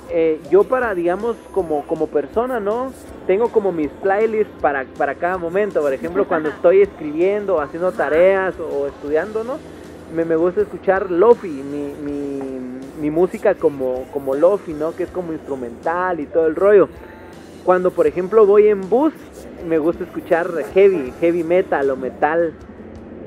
eh, 0.09 0.41
yo 0.51 0.65
para, 0.65 0.95
digamos, 0.95 1.37
como, 1.53 1.87
como 1.87 2.07
persona, 2.07 2.61
¿no? 2.61 2.93
Tengo 3.27 3.49
como 3.49 3.73
mis 3.73 3.89
playlists 4.03 4.53
para, 4.61 4.85
para 4.97 5.15
cada 5.15 5.39
momento. 5.39 5.81
Por 5.81 5.93
ejemplo, 5.93 6.27
cuando 6.27 6.49
estoy 6.49 6.83
escribiendo, 6.83 7.61
haciendo 7.61 7.91
tareas 7.93 8.55
o 8.61 8.87
estudiando, 8.87 9.43
¿no? 9.43 9.59
Me, 10.15 10.25
me 10.25 10.37
gusta 10.37 10.61
escuchar 10.61 11.11
Lofi, 11.11 11.49
mi, 11.49 11.93
mi, 12.05 12.41
mi 13.01 13.11
música 13.11 13.55
como, 13.55 14.05
como 14.13 14.35
lofi, 14.35 14.73
¿no? 14.73 14.95
Que 14.95 15.03
es 15.05 15.11
como 15.11 15.33
instrumental 15.33 16.21
y 16.21 16.27
todo 16.27 16.47
el 16.47 16.55
rollo. 16.55 16.89
Cuando, 17.65 17.91
por 17.91 18.07
ejemplo, 18.07 18.47
voy 18.47 18.69
en 18.69 18.89
bus, 18.89 19.13
me 19.69 19.79
gusta 19.79 20.05
escuchar 20.05 20.49
heavy, 20.73 21.13
heavy 21.21 21.43
metal 21.43 21.91
o 21.91 21.97
metal. 21.97 22.53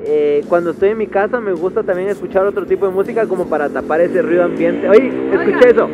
Eh, 0.06 0.46
cuando 0.48 0.72
estoy 0.72 0.90
en 0.90 0.98
mi 0.98 1.08
casa 1.08 1.42
me 1.42 1.52
gusta 1.52 1.84
también 1.84 2.08
escuchar 2.08 2.46
otro 2.46 2.66
tipo 2.66 2.86
de 2.86 2.94
música 2.94 3.28
como 3.28 3.48
para 3.50 3.68
tapar 3.68 4.00
ese 4.00 4.22
ruido 4.22 4.46
ambiente. 4.46 4.88
Oye, 4.88 5.12
escuché 5.34 5.72
eso. 5.72 5.90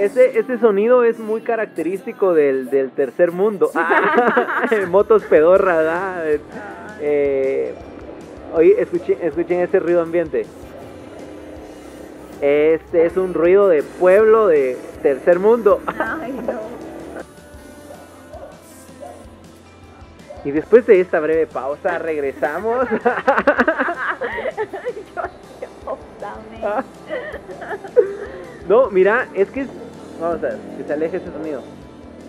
Ese, 0.00 0.38
ese 0.38 0.58
sonido 0.58 1.04
es 1.04 1.18
muy 1.18 1.42
característico 1.42 2.32
del, 2.32 2.70
del 2.70 2.90
tercer 2.90 3.32
mundo. 3.32 3.70
Ah, 3.82 4.66
motos 4.88 5.24
pedorras, 5.24 5.78
¿verdad? 5.78 6.24
Eh, 7.00 7.74
oye, 8.54 8.80
escuchen, 8.80 9.18
escuchen 9.22 9.60
ese 9.60 9.80
ruido 9.80 10.02
ambiente. 10.02 10.46
Este 12.40 13.06
es 13.06 13.16
un 13.16 13.34
ruido 13.34 13.68
de 13.68 13.82
pueblo 13.82 14.46
de 14.46 14.78
tercer 15.02 15.38
mundo. 15.38 15.80
Ay, 15.86 16.32
no. 16.32 16.60
Y 20.44 20.50
después 20.52 20.86
de 20.86 21.00
esta 21.00 21.20
breve 21.20 21.46
pausa 21.46 21.98
regresamos. 21.98 22.86
No, 28.68 28.90
mira, 28.90 29.26
es 29.34 29.50
que 29.50 29.66
vamos 30.20 30.38
a 30.38 30.48
ver, 30.48 30.56
que 30.76 30.84
se 30.84 30.92
aleje 30.92 31.16
ese 31.16 31.30
sonido. 31.30 31.62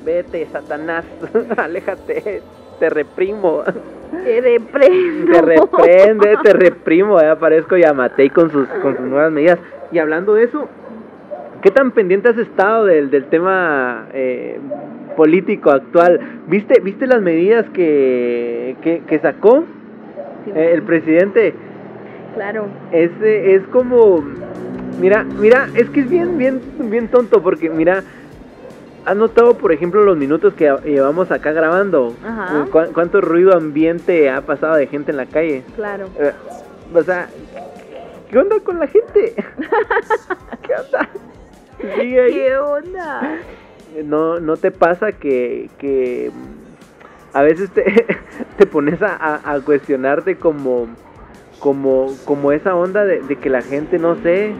Vete, 0.05 0.47
Satanás, 0.51 1.05
aléjate, 1.57 2.41
te 2.79 2.89
reprimo. 2.89 3.63
Te 4.11 4.41
reprendo. 4.41 5.31
Te 5.31 5.41
reprende, 5.41 6.37
te 6.43 6.53
reprimo, 6.53 7.17
aparezco 7.19 7.77
Yamatei 7.77 8.29
con 8.29 8.51
sus, 8.51 8.67
con 8.81 8.97
sus 8.97 9.05
nuevas 9.05 9.31
medidas. 9.31 9.59
Y 9.91 9.99
hablando 9.99 10.33
de 10.33 10.45
eso, 10.45 10.67
¿qué 11.61 11.71
tan 11.71 11.91
pendiente 11.91 12.29
has 12.29 12.37
estado 12.37 12.85
del, 12.85 13.09
del 13.11 13.25
tema 13.25 14.07
eh, 14.13 14.59
político 15.15 15.71
actual? 15.71 16.19
¿Viste, 16.47 16.79
¿Viste 16.81 17.07
las 17.07 17.21
medidas 17.21 17.65
que, 17.69 18.75
que, 18.81 19.03
que 19.07 19.19
sacó 19.19 19.63
Sí, 20.45 20.51
eh, 20.55 20.71
el 20.73 20.83
presidente? 20.83 21.53
Claro. 22.35 22.67
Es, 22.91 23.11
eh, 23.21 23.55
es 23.55 23.67
como, 23.67 24.23
mira, 24.99 25.25
mira, 25.39 25.69
es 25.75 25.89
que 25.89 26.01
es 26.01 26.09
bien, 26.09 26.37
bien, 26.37 26.61
bien 26.79 27.07
tonto 27.07 27.41
porque 27.41 27.69
mira, 27.69 28.03
¿has 29.05 29.15
notado, 29.15 29.55
por 29.57 29.71
ejemplo, 29.71 30.03
los 30.03 30.17
minutos 30.17 30.53
que 30.53 30.73
llevamos 30.85 31.31
acá 31.31 31.51
grabando? 31.51 32.13
Ajá. 32.25 32.65
¿Cu- 32.71 32.93
¿Cuánto 32.93 33.21
ruido 33.21 33.55
ambiente 33.55 34.29
ha 34.29 34.41
pasado 34.41 34.75
de 34.75 34.87
gente 34.87 35.11
en 35.11 35.17
la 35.17 35.25
calle? 35.25 35.63
Claro. 35.75 36.07
Eh, 36.19 36.31
o 36.93 37.03
sea, 37.03 37.27
¿qué 38.29 38.37
onda 38.37 38.57
con 38.63 38.79
la 38.79 38.87
gente? 38.87 39.33
¿Qué 40.61 40.73
onda? 40.75 41.09
¿Qué 41.79 42.55
onda? 42.57 43.37
No, 44.05 44.39
no 44.39 44.55
te 44.57 44.71
pasa 44.71 45.11
que, 45.13 45.69
que 45.79 46.31
a 47.33 47.41
veces 47.41 47.69
te, 47.71 47.83
te 48.57 48.65
pones 48.65 49.01
a, 49.01 49.15
a- 49.15 49.53
a 49.53 49.59
cuestionarte 49.61 50.35
como, 50.35 50.87
como, 51.59 52.13
como 52.25 52.51
esa 52.51 52.75
onda 52.75 53.03
de, 53.05 53.21
de 53.21 53.35
que 53.37 53.49
la 53.49 53.61
gente, 53.61 53.97
no 53.99 54.15
sé, 54.21 54.53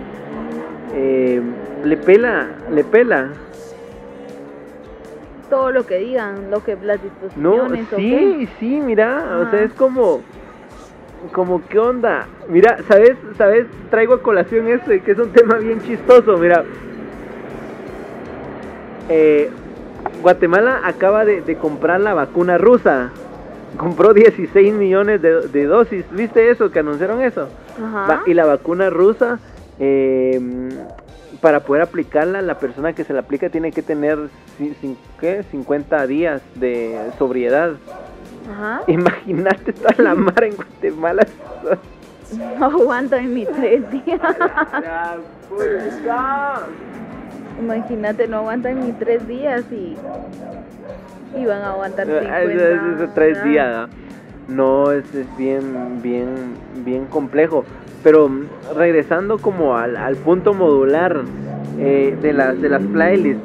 eh, 0.93 1.41
le 1.83 1.97
pela, 1.97 2.47
le 2.71 2.83
pela. 2.83 3.29
Todo 5.49 5.71
lo 5.71 5.85
que 5.85 5.97
digan, 5.97 6.49
lo 6.49 6.63
que 6.63 6.77
las 6.81 6.99
No, 7.35 7.69
disposiciones 7.69 7.93
o 7.93 7.95
sí, 7.97 8.47
sí, 8.59 8.81
mira, 8.81 9.37
o 9.39 9.49
sea, 9.49 9.59
Ajá. 9.59 9.63
es 9.63 9.73
como, 9.73 10.21
como, 11.33 11.61
¿qué 11.67 11.77
onda? 11.77 12.25
Mira, 12.47 12.77
¿sabes? 12.87 13.17
¿Sabes? 13.37 13.65
Traigo 13.89 14.13
a 14.13 14.21
colación 14.21 14.67
esto 14.69 14.93
y 14.93 15.01
que 15.01 15.11
es 15.11 15.19
un 15.19 15.29
tema 15.31 15.55
bien 15.57 15.81
chistoso, 15.81 16.37
mira. 16.37 16.63
Eh, 19.09 19.49
Guatemala 20.21 20.81
acaba 20.85 21.25
de, 21.25 21.41
de 21.41 21.55
comprar 21.57 21.99
la 21.99 22.13
vacuna 22.13 22.57
rusa. 22.57 23.09
Compró 23.77 24.13
16 24.13 24.73
millones 24.73 25.21
de, 25.21 25.47
de 25.47 25.65
dosis. 25.65 26.05
¿Viste 26.11 26.49
eso? 26.49 26.71
Que 26.71 26.79
anunciaron 26.79 27.21
eso. 27.21 27.47
qué. 27.77 27.83
Ajá. 27.83 28.07
Va- 28.07 28.21
y 28.25 28.33
la 28.33 28.45
vacuna 28.45 28.89
rusa, 28.89 29.39
eh, 29.81 30.39
para 31.41 31.61
poder 31.61 31.81
aplicarla, 31.81 32.41
la 32.41 32.59
persona 32.59 32.93
que 32.93 33.03
se 33.03 33.13
la 33.13 33.21
aplica 33.21 33.49
tiene 33.49 33.71
que 33.71 33.81
tener 33.81 34.17
¿qué? 35.19 35.43
50 35.49 36.05
días 36.07 36.41
de 36.55 37.09
sobriedad. 37.17 37.73
Ajá. 38.49 38.81
Imagínate 38.87 39.73
toda 39.73 39.95
la 39.97 40.13
mar 40.15 40.43
en 40.43 40.55
Guatemala. 40.55 41.27
No 42.59 42.65
aguanto 42.65 43.15
en 43.15 43.33
mis 43.33 43.47
tres 43.47 43.89
días. 43.91 44.21
Imagínate, 47.59 48.27
no 48.27 48.37
aguantan 48.37 48.85
ni 48.85 48.91
tres 48.93 49.27
días 49.27 49.63
y. 49.71 49.97
Y 51.35 51.45
van 51.45 51.61
a 51.61 51.71
aguantar 51.71 52.09
Eso 52.09 52.19
50. 52.19 52.51
es- 52.51 52.95
eso 52.95 53.03
es 53.05 53.13
tres 53.13 53.43
días. 53.43 53.89
¿no? 54.47 54.55
No, 54.55 54.91
es, 54.91 55.05
es 55.15 55.37
bien, 55.37 56.01
bien, 56.01 56.27
bien 56.83 57.05
complejo. 57.05 57.63
Pero 58.03 58.29
regresando 58.75 59.37
como 59.37 59.77
al, 59.77 59.95
al 59.95 60.15
punto 60.15 60.53
modular 60.53 61.21
eh, 61.77 62.17
de, 62.21 62.33
las 62.33 62.59
de 62.61 62.69
las 62.69 62.81
playlists. 62.83 63.43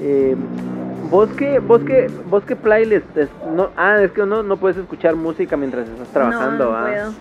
eh, 0.00 0.34
¿Vos 1.10 1.28
qué, 1.36 1.58
vos 1.58 1.82
qué, 1.84 2.10
vos 2.30 2.42
qué 2.44 2.56
playlist? 2.56 3.14
es? 3.18 3.28
no, 3.54 3.68
ah, 3.76 4.00
es 4.02 4.12
que 4.12 4.24
no, 4.24 4.42
no 4.42 4.56
puedes 4.56 4.78
escuchar 4.78 5.14
música 5.14 5.58
mientras 5.58 5.86
estás 5.86 6.08
trabajando, 6.08 6.64
No, 6.64 6.70
no 6.70 6.76
¿ah? 6.78 6.88
puedo. 6.88 7.12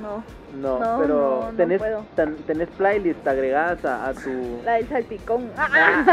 No. 0.00 0.40
No, 0.60 0.80
No, 0.80 0.98
pero 1.00 1.14
no, 1.44 1.52
no 1.52 1.56
tenés, 1.56 1.78
puedo. 1.78 2.04
tan- 2.16 2.34
tenés 2.38 2.68
playlist 2.70 3.24
agregadas 3.28 3.84
a, 3.84 4.08
a 4.08 4.14
tu... 4.14 4.58
La 4.64 4.72
del 4.72 4.88
salpicón. 4.88 5.48
Ah, 5.56 6.04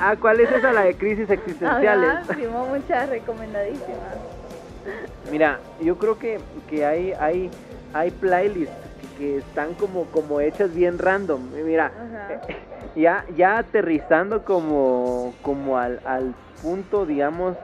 ah, 0.00 0.16
¿cuál 0.20 0.40
es 0.40 0.50
esa? 0.50 0.72
La 0.72 0.80
de 0.82 0.94
crisis 0.96 1.30
existenciales. 1.30 2.10
Ajá, 2.10 2.34
muchas 2.68 3.08
recomendadísimas. 3.08 4.16
Mira, 5.30 5.60
yo 5.80 5.96
creo 5.96 6.18
que, 6.18 6.40
que 6.68 6.84
hay, 6.84 7.12
hay, 7.20 7.50
hay 7.94 8.10
playlists 8.10 8.74
que, 9.00 9.06
que 9.18 9.38
están 9.38 9.74
como, 9.74 10.04
como 10.06 10.40
hechas 10.40 10.74
bien 10.74 10.98
random. 10.98 11.40
Mira, 11.64 11.86
Ajá. 11.86 12.40
ya, 12.94 13.24
ya 13.36 13.58
aterrizando 13.58 14.44
como, 14.44 15.34
como 15.42 15.78
al, 15.78 16.00
al 16.04 16.34
punto, 16.62 17.06
digamos, 17.06 17.56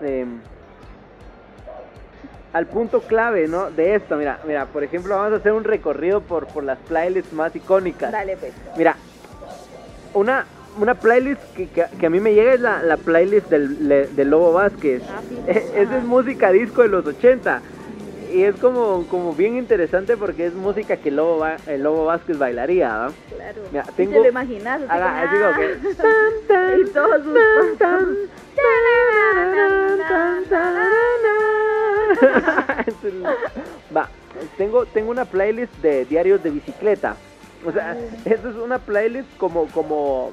al 2.53 2.67
punto 2.67 3.01
clave, 3.01 3.49
¿no? 3.49 3.71
De 3.71 3.97
esto, 3.97 4.17
mira, 4.17 4.39
mira, 4.47 4.67
por 4.67 4.85
ejemplo, 4.85 5.17
vamos 5.17 5.33
a 5.33 5.37
hacer 5.37 5.53
un 5.53 5.65
recorrido 5.65 6.21
por, 6.21 6.47
por 6.47 6.63
las 6.63 6.79
playlists 6.79 7.33
más 7.33 7.55
icónicas. 7.57 8.13
Dale, 8.13 8.37
pues. 8.37 8.53
Mira, 8.77 8.97
una, 10.13 10.47
una 10.79 10.95
playlist 10.95 11.43
que, 11.57 11.69
que, 11.69 11.87
que 11.99 12.07
a 12.07 12.11
mí 12.11 12.21
me 12.21 12.33
llega 12.33 12.55
es 12.55 12.61
la, 12.61 12.81
la 12.85 12.97
playlist 12.97 13.49
del, 13.51 13.89
le- 13.89 14.07
del 14.07 14.31
Lobo 14.31 14.53
Vázquez. 14.53 15.03
Ah, 15.11 15.21
sí. 15.29 15.37
Esa 15.49 15.99
es 15.99 16.05
música 16.05 16.53
disco 16.53 16.83
de 16.83 16.89
los 16.89 17.05
80. 17.05 17.61
Y 18.35 18.43
es 18.43 18.57
como, 18.57 19.07
como 19.09 19.33
bien 19.33 19.57
interesante 19.57 20.17
porque 20.17 20.47
es 20.47 20.55
música 20.55 20.97
que 20.97 21.09
el 21.11 21.17
Lobo, 21.17 21.39
Va- 21.39 21.57
el 21.69 21.83
Lobo 21.85 22.05
Vázquez 22.07 22.37
bailaría, 22.37 22.89
¿va? 22.97 23.13
Claro. 23.37 23.63
Mira, 23.71 23.85
Y 23.89 23.93
tengo- 23.93 24.13
te 24.13 24.19
lo 24.21 24.29
imaginas. 24.29 24.81
así 24.83 24.91
Haga- 24.91 25.07
como, 25.11 25.23
así 25.23 25.37
como 25.37 25.51
ah. 25.51 25.57
que- 25.57 25.95
Tan, 25.95 26.33
tan, 26.49 26.81
Y 26.81 26.85
todos 26.91 27.23
sus 27.25 27.35
Va, 33.97 34.09
tengo, 34.57 34.87
tengo 34.87 35.11
una 35.11 35.25
playlist 35.25 35.73
de 35.79 36.05
diarios 36.05 36.43
de 36.43 36.51
bicicleta. 36.51 37.17
O 37.65 37.73
sea, 37.73 37.97
eso 38.25 38.49
es 38.49 38.57
una 38.57 38.79
playlist 38.79 39.29
como, 39.39 39.67
como, 39.69 40.33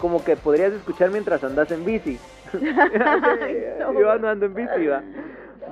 como 0.00 0.22
que 0.24 0.36
podrías 0.36 0.72
escuchar 0.72 1.10
mientras 1.10 1.42
andas 1.42 1.70
en 1.70 1.84
bici. 1.84 2.18
No. 2.52 3.92
Yo 3.98 4.18
no 4.18 4.28
ando 4.28 4.46
en 4.46 4.54
bici, 4.54 4.86
va. 4.86 5.02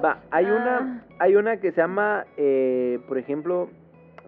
Va, 0.02 0.18
hay 0.30 0.46
Ah. 0.46 0.54
una, 0.54 1.04
hay 1.18 1.36
una 1.36 1.56
que 1.58 1.72
se 1.72 1.80
llama, 1.80 2.24
eh, 2.36 2.98
por 3.08 3.18
ejemplo, 3.18 3.68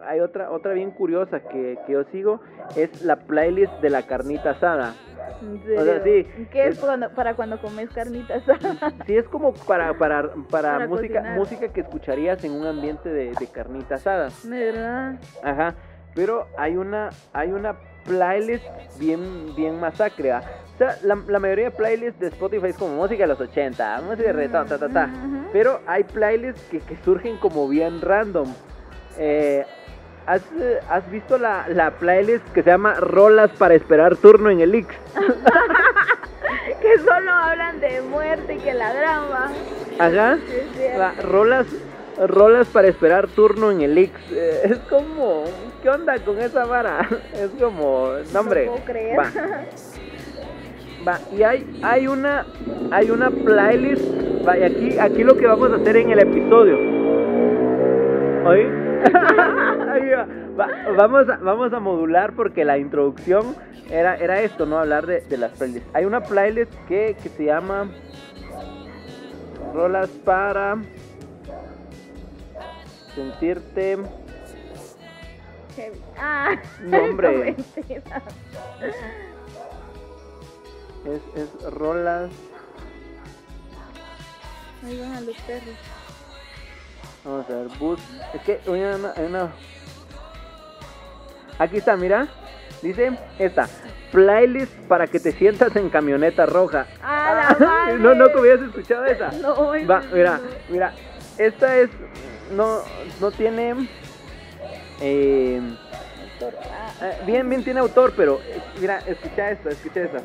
hay 0.04 0.20
otra, 0.20 0.50
otra 0.50 0.72
bien 0.72 0.90
curiosa 0.90 1.40
que, 1.40 1.78
que 1.86 1.92
yo 1.92 2.04
sigo, 2.04 2.40
es 2.76 3.02
la 3.02 3.16
playlist 3.16 3.72
de 3.80 3.90
la 3.90 4.02
carnita 4.02 4.50
asada. 4.50 4.94
¿En 5.40 5.56
O 5.78 5.84
sea, 5.84 6.02
sí, 6.04 6.26
¿Qué 6.50 6.66
es 6.66 6.74
es- 6.74 6.78
cuando- 6.78 7.10
para 7.10 7.34
cuando 7.34 7.60
comes 7.60 7.88
carnitas? 7.90 8.42
Sí, 9.06 9.16
es 9.16 9.28
como 9.28 9.52
para, 9.54 9.94
para, 9.94 10.22
para, 10.50 10.72
Para 10.72 10.86
música, 10.88 11.14
cocinar. 11.20 11.38
música 11.38 11.68
que 11.68 11.80
escucharías 11.80 12.42
en 12.44 12.52
un 12.52 12.66
ambiente 12.66 13.08
de, 13.08 13.32
de 13.32 13.46
carnita 13.46 13.94
asada. 13.96 14.28
¿De 14.44 14.72
verdad? 14.72 15.14
Ajá, 15.42 15.74
pero 16.14 16.46
hay 16.56 16.76
una, 16.76 17.10
hay 17.32 17.52
una 17.52 17.76
playlist 18.04 18.64
bien, 18.98 19.54
bien 19.54 19.80
masacre. 19.80 20.32
O 20.34 20.40
sea, 20.78 20.96
la, 21.02 21.18
la 21.28 21.38
mayoría 21.38 21.66
de 21.66 21.70
playlists 21.70 22.18
de 22.20 22.28
Spotify 22.28 22.68
es 22.68 22.76
como 22.76 22.96
música 22.96 23.24
de 23.24 23.28
los 23.28 23.40
80, 23.40 24.00
música 24.02 24.28
de 24.28 24.32
reggaetón, 24.32 24.68
ta, 24.68 24.78
ta, 24.78 24.88
ta. 24.88 25.10
Ujú. 25.12 25.48
Pero 25.52 25.80
hay 25.86 26.04
playlists 26.04 26.62
que, 26.70 26.80
que 26.80 26.96
surgen 27.04 27.36
como 27.38 27.68
bien 27.68 28.00
random. 28.00 28.52
Eh, 29.18 29.64
¿has, 30.26 30.42
has 30.88 31.10
visto 31.10 31.38
la, 31.38 31.66
la 31.68 31.90
playlist 31.92 32.46
que 32.52 32.62
se 32.62 32.70
llama 32.70 32.94
Rolas 32.94 33.50
para 33.58 33.74
esperar 33.74 34.16
turno 34.16 34.50
en 34.50 34.60
el 34.60 34.74
Ix? 34.74 34.88
Que 36.80 36.98
solo 36.98 37.30
hablan 37.30 37.78
de 37.80 38.02
muerte 38.02 38.54
y 38.54 38.58
que 38.58 38.74
la 38.74 38.92
grama. 38.92 39.52
Ajá. 40.00 40.38
Rolas, 41.22 41.66
rolas 42.26 42.66
para 42.68 42.88
esperar 42.88 43.28
turno 43.28 43.70
en 43.70 43.82
el 43.82 43.96
Ix. 43.96 44.12
Eh, 44.32 44.60
es 44.64 44.78
como, 44.90 45.44
¿qué 45.82 45.90
onda 45.90 46.18
con 46.24 46.38
esa 46.38 46.64
vara? 46.64 47.08
Es 47.34 47.50
como, 47.60 48.12
no 48.32 48.40
hombre. 48.40 48.66
No 48.66 48.72
puedo 48.72 48.84
creer. 48.84 49.18
Va. 49.18 49.30
Va, 51.06 51.18
y 51.36 51.42
hay, 51.42 51.80
hay 51.82 52.06
una, 52.06 52.46
hay 52.92 53.10
una 53.10 53.28
playlist. 53.30 54.04
Va, 54.46 54.56
y 54.56 54.62
aquí, 54.62 54.98
aquí 54.98 55.24
lo 55.24 55.36
que 55.36 55.46
vamos 55.46 55.72
a 55.72 55.76
hacer 55.76 55.96
en 55.96 56.10
el 56.10 56.20
episodio. 56.20 56.76
¿Oí? 58.46 58.60
Ahí 59.90 60.10
va. 60.10 60.26
Va, 60.58 60.68
vamos, 60.96 61.28
a, 61.28 61.38
vamos 61.38 61.72
a 61.72 61.80
modular 61.80 62.34
porque 62.34 62.64
la 62.64 62.78
introducción 62.78 63.56
era, 63.90 64.16
era 64.16 64.42
esto, 64.42 64.66
¿no? 64.66 64.78
Hablar 64.78 65.06
de, 65.06 65.22
de 65.22 65.38
las 65.38 65.52
playlists. 65.52 65.88
Hay 65.94 66.04
una 66.04 66.20
playlist 66.20 66.72
que, 66.86 67.16
que 67.20 67.28
se 67.30 67.46
llama 67.46 67.88
Rolas 69.74 70.10
para 70.24 70.76
sentirte. 73.14 73.98
Heavy. 75.76 76.00
Ah, 76.18 76.54
No, 76.82 76.98
hombre. 76.98 77.56
no. 81.04 81.12
Es, 81.12 81.20
es 81.34 81.72
rolas. 81.72 82.30
Ahí 84.84 85.00
van 85.00 85.12
a 85.14 85.20
los 85.20 85.36
perros. 85.38 85.74
Vamos 87.24 87.46
a 87.48 87.52
ver, 87.54 87.68
bus. 87.78 88.00
Es 88.34 88.40
que 88.42 88.60
una, 88.68 88.96
una- 89.16 89.52
Aquí 91.58 91.76
está, 91.78 91.96
mira. 91.96 92.26
Dice 92.82 93.16
esta. 93.38 93.68
Playlist 94.10 94.72
para 94.88 95.06
que 95.06 95.20
te 95.20 95.32
sientas 95.32 95.74
en 95.76 95.88
camioneta 95.88 96.46
roja. 96.46 96.86
¡Ah, 97.02 97.56
la 97.58 97.66
madre! 97.66 97.98
no, 97.98 98.14
no, 98.14 98.28
que 98.28 98.38
hubieras 98.38 98.62
escuchado 98.62 99.04
esa. 99.06 99.30
No, 99.32 99.68
Va, 99.88 100.02
mira, 100.12 100.40
mira. 100.68 100.92
Esta 101.38 101.76
es. 101.78 101.90
No, 102.54 102.80
no 103.20 103.30
tiene. 103.30 103.88
Eh, 105.02 105.60
Ah, 106.44 106.92
eh, 107.02 107.18
bien, 107.26 107.48
bien 107.48 107.62
tiene 107.62 107.80
autor, 107.80 108.12
pero 108.16 108.40
eh, 108.48 108.60
mira, 108.80 108.98
escucha 109.06 109.50
esto, 109.50 109.68
escucha 109.68 110.00
esta. 110.00 110.18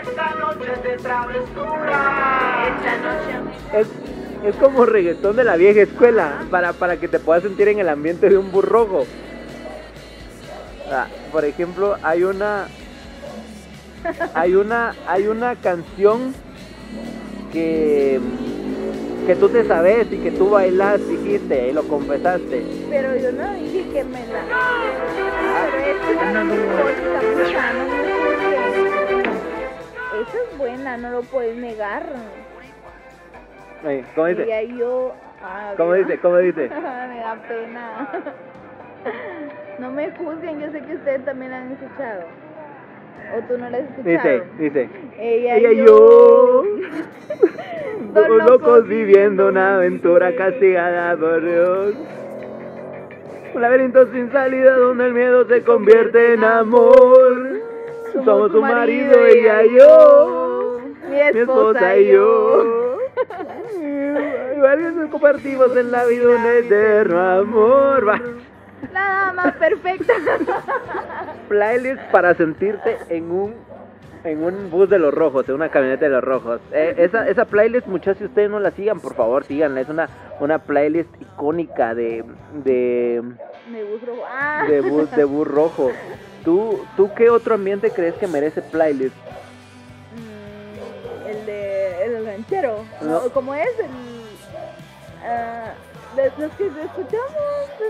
Esta 0.00 0.34
noche 0.34 0.88
de 0.88 0.96
travesura. 0.96 2.68
Esta 2.68 2.96
noche. 2.98 3.80
Es, 3.80 3.88
es 4.44 4.56
como 4.56 4.86
reggaetón 4.86 5.36
de 5.36 5.44
la 5.44 5.56
vieja 5.56 5.82
escuela, 5.82 6.44
para, 6.50 6.72
para 6.72 6.98
que 6.98 7.08
te 7.08 7.18
puedas 7.18 7.42
sentir 7.42 7.68
en 7.68 7.80
el 7.80 7.88
ambiente 7.88 8.28
de 8.28 8.38
un 8.38 8.52
burrojo. 8.52 9.06
Ah, 10.90 11.08
por 11.32 11.44
ejemplo, 11.44 11.96
hay 12.02 12.22
una 12.22 12.68
hay 14.34 14.54
una 14.54 14.94
hay 15.08 15.26
una 15.26 15.56
canción 15.56 16.32
que 17.52 18.20
que 19.26 19.34
tú 19.34 19.48
te 19.48 19.64
sabes 19.64 20.10
y 20.12 20.18
que 20.18 20.30
tú 20.30 20.50
bailas, 20.50 21.00
dijiste 21.08 21.68
y 21.68 21.72
lo 21.72 21.82
confesaste. 21.82 22.64
Pero 22.88 23.16
yo 23.16 23.32
no 23.32 23.52
dije 23.54 23.90
que 23.92 24.04
me 24.04 24.24
la. 24.28 24.42
Pero. 26.06 26.40
Esa 30.22 30.38
es 30.38 30.58
buena, 30.58 30.96
no 30.96 31.10
lo 31.10 31.22
puedes 31.22 31.56
negar. 31.56 32.06
¿Cómo 34.14 34.26
dice? 34.26 34.40
Diría 34.42 34.62
yo. 34.62 35.12
ah, 35.42 35.74
¿Cómo 35.76 35.94
dice? 35.94 36.18
¿Cómo 36.18 36.36
dice? 36.38 36.68
me 36.68 37.18
da 37.20 37.36
pena. 37.48 38.08
No 39.78 39.90
me 39.90 40.10
juzguen, 40.12 40.58
yo 40.60 40.70
sé 40.72 40.80
que 40.82 40.94
ustedes 40.94 41.24
también 41.24 41.50
la 41.50 41.58
han 41.58 41.72
escuchado. 41.72 42.22
O 43.36 43.40
tú 43.48 43.58
no 43.58 43.70
la 43.70 43.78
has 43.78 43.84
escuchado. 43.84 44.04
Dice, 44.04 44.42
dice. 44.58 44.88
Ella, 45.18 45.56
Ella 45.56 45.72
y 45.72 45.80
y 45.80 45.86
yo. 45.86 46.64
Dos 48.14 48.28
locos 48.48 48.88
viviendo 48.88 49.48
una 49.48 49.76
aventura 49.76 50.34
castigada 50.36 51.16
por 51.16 51.44
Dios. 51.44 51.94
Un 53.54 53.62
laberinto 53.62 54.10
sin 54.12 54.30
salida 54.32 54.76
donde 54.76 55.06
el 55.06 55.14
miedo 55.14 55.46
se 55.46 55.62
convierte 55.62 56.34
en 56.34 56.44
amor. 56.44 57.60
Somos 58.24 58.52
tu 58.52 58.60
marido, 58.62 59.18
ella 59.26 59.64
y 59.64 59.76
yo. 59.76 60.80
Mi 61.10 61.20
esposa 61.40 61.96
y 61.96 62.12
yo. 62.12 62.98
Varios 64.60 65.10
compartimos 65.10 65.76
en 65.76 65.90
la 65.90 66.06
vida 66.06 66.28
un 66.28 66.46
eterno 66.46 67.20
amor. 67.20 68.08
Va. 68.08 68.20
La 68.92 69.32
dama 69.32 69.54
perfecta. 69.58 70.12
Playlist 71.48 72.02
para 72.10 72.34
sentirte 72.34 72.98
en 73.08 73.30
un 73.30 73.54
en 74.26 74.42
un 74.42 74.70
bus 74.70 74.90
de 74.90 74.98
los 74.98 75.14
rojos, 75.14 75.48
en 75.48 75.54
una 75.54 75.68
camioneta 75.68 76.06
de 76.06 76.10
los 76.10 76.24
rojos. 76.24 76.60
Eh, 76.72 76.94
esa, 76.98 77.28
esa 77.28 77.44
playlist, 77.44 77.86
muchachos, 77.86 78.18
si 78.18 78.24
ustedes 78.24 78.50
no 78.50 78.58
la 78.58 78.72
sigan, 78.72 78.98
por 79.00 79.14
favor, 79.14 79.44
síganla. 79.44 79.80
Es 79.80 79.88
una, 79.88 80.08
una 80.40 80.58
playlist 80.58 81.10
icónica 81.20 81.94
de, 81.94 82.24
de, 82.64 83.22
Me 83.70 83.84
gusto. 83.84 84.12
Ah. 84.28 84.64
de, 84.68 84.80
bus, 84.80 85.10
de 85.12 85.24
bus 85.24 85.46
rojo. 85.46 85.92
¿Tú, 86.44 86.84
¿Tú 86.96 87.10
qué 87.14 87.30
otro 87.30 87.54
ambiente 87.54 87.90
crees 87.90 88.14
que 88.14 88.26
merece 88.26 88.62
playlist? 88.62 89.14
Mm, 90.16 91.28
el 91.28 91.46
de 91.46 92.04
el 92.04 92.26
ranchero. 92.26 92.84
No. 93.02 93.20
¿Cómo 93.32 93.54
es? 93.54 93.68
El, 93.78 93.90
de 96.16 96.32
los 96.38 96.52
que 96.52 96.66
escuchamos. 96.66 97.35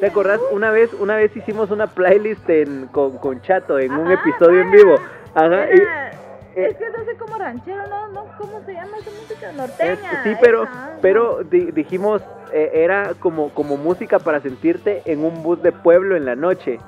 ¿Te 0.00 0.06
acordás? 0.06 0.40
Una 0.52 0.70
vez, 0.70 0.92
una 0.94 1.16
vez 1.16 1.34
hicimos 1.36 1.70
una 1.70 1.86
playlist 1.86 2.48
en, 2.50 2.86
con, 2.88 3.18
con 3.18 3.40
Chato 3.42 3.78
en 3.78 3.92
un 3.92 4.06
Ajá, 4.10 4.14
episodio 4.14 4.60
en 4.62 4.70
vivo. 4.70 4.94
Ajá, 5.34 5.66
y- 5.72 5.80
Era- 5.80 6.10
eh, 6.54 6.68
es 6.70 6.76
que 6.76 6.88
no 6.88 7.04
sé 7.04 7.16
cómo 7.18 7.36
ranchero, 7.38 7.86
¿no? 7.88 8.08
no 8.08 8.24
¿Cómo 8.38 8.60
se 8.64 8.72
llama 8.72 8.96
esa 8.98 9.10
música? 9.10 9.50
Es- 9.50 9.56
Norteña. 9.56 10.22
sí, 10.24 10.36
pero, 10.40 10.64
esa, 10.64 10.96
pero 11.02 11.42
di- 11.44 11.70
dijimos, 11.72 12.22
eh, 12.52 12.70
era 12.74 13.12
como, 13.18 13.50
como 13.50 13.76
música 13.76 14.18
para 14.18 14.40
sentirte 14.40 15.02
en 15.06 15.24
un 15.24 15.42
bus 15.42 15.62
de 15.62 15.72
pueblo 15.72 16.16
en 16.16 16.24
la 16.24 16.34
noche. 16.36 16.78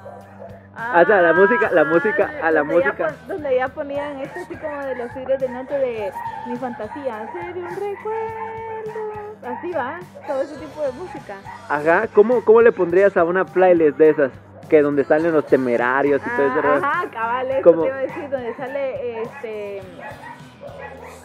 o 0.74 1.04
sea, 1.06 1.20
la 1.22 1.32
música- 1.32 1.70
la 1.72 1.84
música- 1.84 2.30
a 2.42 2.50
la 2.50 2.60
ya 2.60 2.64
música. 2.64 2.94
pon- 3.08 3.28
donde 3.28 3.56
ya 3.56 3.68
ponían 3.68 4.20
esto 4.20 4.38
así 4.40 4.54
como 4.56 4.80
de 4.84 4.94
los 4.94 5.12
tigres 5.12 5.40
de 5.40 5.48
noche 5.48 5.74
de 5.78 6.12
mi 6.46 6.56
fantasía, 6.56 7.28
sería 7.32 7.62
un 7.64 7.74
recuerdo. 7.76 9.07
Así 9.48 9.72
va, 9.72 9.98
todo 10.26 10.42
ese 10.42 10.56
tipo 10.56 10.82
de 10.82 10.92
música. 10.92 11.36
Ajá, 11.68 12.06
¿cómo, 12.12 12.44
¿cómo 12.44 12.60
le 12.60 12.70
pondrías 12.70 13.16
a 13.16 13.24
una 13.24 13.46
playlist 13.46 13.96
de 13.96 14.10
esas? 14.10 14.32
Que 14.68 14.82
donde 14.82 15.04
salen 15.04 15.32
los 15.32 15.46
temerarios 15.46 16.20
y 16.20 16.36
todo 16.36 16.60
rollo? 16.60 16.84
Ah, 16.84 17.00
ajá, 17.00 17.10
cabal, 17.10 17.50
eso 17.50 17.70
te 17.70 17.86
iba 17.86 17.96
a 17.96 18.00
decir, 18.00 18.28
donde 18.28 18.54
sale 18.56 19.22
este. 19.22 19.82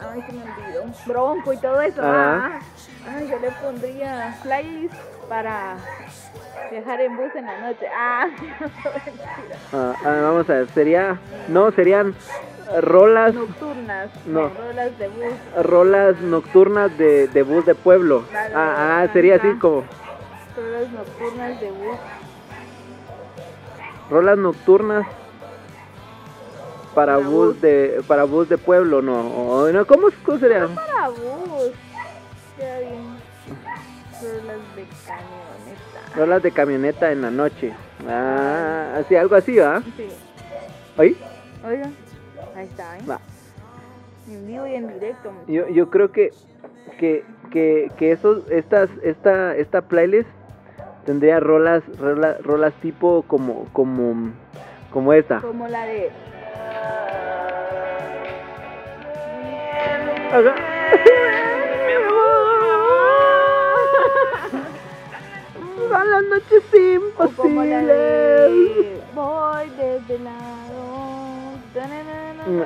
Ay, 0.09 0.23
se 0.25 0.31
me 0.31 0.43
olvidó. 0.43 0.83
Bronco 1.05 1.51
y 1.51 1.57
todo 1.57 1.81
eso. 1.81 2.01
Ajá. 2.01 2.51
ah. 2.53 2.59
Ay, 3.17 3.27
yo 3.29 3.38
le 3.39 3.51
pondría 3.51 4.33
playlist 4.41 4.95
para 5.27 5.75
viajar 6.71 7.01
en 7.01 7.17
bus 7.17 7.36
en 7.36 7.45
la 7.45 7.59
noche. 7.59 7.86
Ah. 7.93 8.27
Ah, 9.75 9.95
ah, 10.05 10.19
vamos 10.21 10.47
a 10.51 10.53
ver, 10.53 10.69
sería, 10.69 11.17
no, 11.47 11.71
serían 11.71 12.13
rolas, 12.81 13.33
Nocturnas. 13.33 14.09
No. 14.25 14.49
Rolas 14.49 14.97
de 14.97 15.07
bus. 15.07 15.33
rolas 15.63 16.19
nocturnas 16.21 16.97
de, 16.97 17.27
de 17.27 17.43
bus 17.43 17.65
de 17.65 17.75
pueblo. 17.75 18.23
Ah, 18.55 19.01
ah, 19.03 19.07
sería 19.13 19.36
así 19.36 19.53
como, 19.59 19.83
Rolas 20.55 20.91
nocturnas 20.91 21.59
de 21.62 21.71
bus. 21.71 21.97
rolas 24.09 24.38
nocturnas 24.38 25.05
para 26.93 27.15
Para 27.15 27.27
bus 27.27 27.47
bus. 27.53 27.62
de, 27.62 28.01
para 28.07 28.23
bus 28.25 28.49
de 28.49 28.57
pueblo, 28.57 29.01
no, 29.01 29.19
o 29.21 29.71
no, 29.71 29.86
¿cómo, 29.88 30.07
cómo 30.25 30.38
sería? 30.39 30.67
Para 30.67 31.09
bus. 31.09 31.71
Ya 32.59 32.79
bien. 32.79 33.17
Rolas 34.21 34.75
de 34.75 34.86
camioneta. 35.05 36.15
Rolas 36.15 36.43
de 36.43 36.51
camioneta 36.51 37.12
en 37.12 37.21
la 37.23 37.31
noche. 37.31 37.73
Ah, 38.07 38.95
así, 38.99 39.15
algo 39.15 39.36
así, 39.36 39.57
¿va? 39.57 39.81
Sí. 39.97 40.07
¿Oí? 40.97 41.17
Oiga, 41.65 41.89
ahí 42.55 42.65
está, 42.65 42.97
¿eh? 42.97 43.01
Va. 43.09 43.19
En 44.27 44.47
vivo 44.47 44.67
y 44.67 44.75
en 44.75 44.87
directo. 44.87 45.31
Yo, 45.47 45.67
yo 45.69 45.89
creo 45.89 46.11
que 46.11 46.31
que, 46.97 47.23
que, 47.51 47.91
que 47.97 48.11
esos, 48.11 48.49
estas, 48.49 48.89
esta, 49.03 49.55
esta 49.55 49.81
playlist 49.81 50.29
tendría 51.05 51.39
rolas, 51.39 51.83
rolas, 51.97 52.41
rolas 52.41 52.73
tipo 52.81 53.23
como, 53.27 53.65
como, 53.73 54.31
como 54.91 55.13
esta. 55.13 55.39
Como 55.41 55.67
la 55.67 55.85
de. 55.85 56.09
Ajá. 60.31 60.55
Las 66.03 66.23
noches 66.23 66.63
la 66.71 66.79
imposibles. 66.95 68.51
Voy 69.15 69.69
desvelado. 69.77 70.83
Mm, 71.73 72.22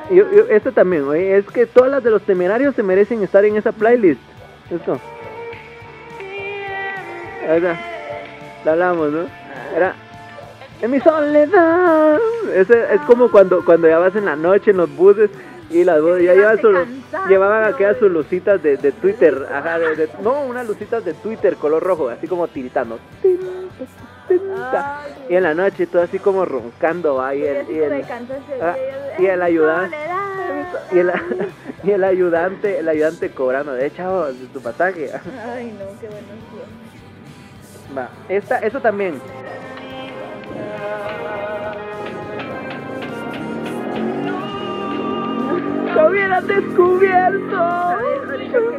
Yo, 0.10 0.26
yo, 0.32 0.72
también, 0.72 1.04
oye, 1.04 1.38
es 1.38 1.46
que 1.46 1.66
todas 1.66 1.92
las 1.92 2.04
de 2.04 2.10
los 2.10 2.22
temerarios 2.24 2.74
se 2.76 2.84
merecen 2.84 3.22
estar 3.24 3.46
en 3.46 3.58
esa 3.58 3.72
playlist. 3.72 4.20
Esto. 4.72 5.00
Está. 7.48 7.80
La 8.66 8.72
hablamos, 8.72 9.12
¿no? 9.12 9.20
Era. 9.76 9.94
En 10.82 10.92
mi 10.92 11.00
soledad. 11.00 12.18
Ese 12.54 12.94
es 12.94 13.02
como 13.02 13.32
cuando, 13.32 13.63
cuando 13.63 13.88
ya 13.88 14.00
vas 14.00 14.16
en 14.16 14.26
la 14.26 14.36
noche 14.36 14.72
en 14.72 14.78
los 14.78 14.96
buses 14.96 15.30
Y 15.70 15.84
las 15.84 16.02
bo- 16.02 16.18
ya 16.18 16.34
hace 16.52 16.62
su- 16.62 17.28
llevaban 17.28 17.74
aquellas 17.74 17.98
sus 17.98 18.10
lucitas 18.10 18.62
de, 18.63 18.78
de 18.78 18.92
Twitter, 18.94 19.48
ajá, 19.52 19.78
no, 20.24 20.44
unas 20.44 20.66
lucitas 20.66 21.04
de 21.04 21.13
Twitter 21.13 21.56
color 21.58 21.84
rojo, 21.84 22.08
así 22.08 22.26
como 22.28 22.48
tiritando. 22.48 23.00
Y 25.30 25.36
en 25.36 25.44
la 25.44 25.54
noche 25.54 25.88
todo 25.88 26.02
así 26.04 26.20
como 26.20 26.46
roncando, 26.46 27.16
va, 27.16 27.36
y 27.36 27.44
el, 27.44 27.70
y 27.70 27.80
el, 27.80 28.06
ah, 28.62 28.76
y 29.20 29.26
el 29.26 29.42
ayudante- 29.42 29.96
y 30.92 31.00
el, 31.00 31.12
y 31.84 31.92
el 31.92 32.04
ayudante, 32.04 32.80
el 32.80 32.90
ayudante 32.90 33.32
cobrando, 33.32 33.74
de 33.74 33.92
chavo, 33.94 34.26
de 34.28 34.46
tu 34.48 34.62
pasaje. 34.62 35.12
Ay, 35.56 35.76
no, 35.78 36.00
qué 36.00 36.08
tiempos. 36.08 36.28
Va, 37.98 38.10
esta, 38.30 38.60
eso 38.60 38.80
también. 38.82 39.20
¡Lo 45.96 46.08
hubieras 46.10 46.46
descubierto! 46.48 47.58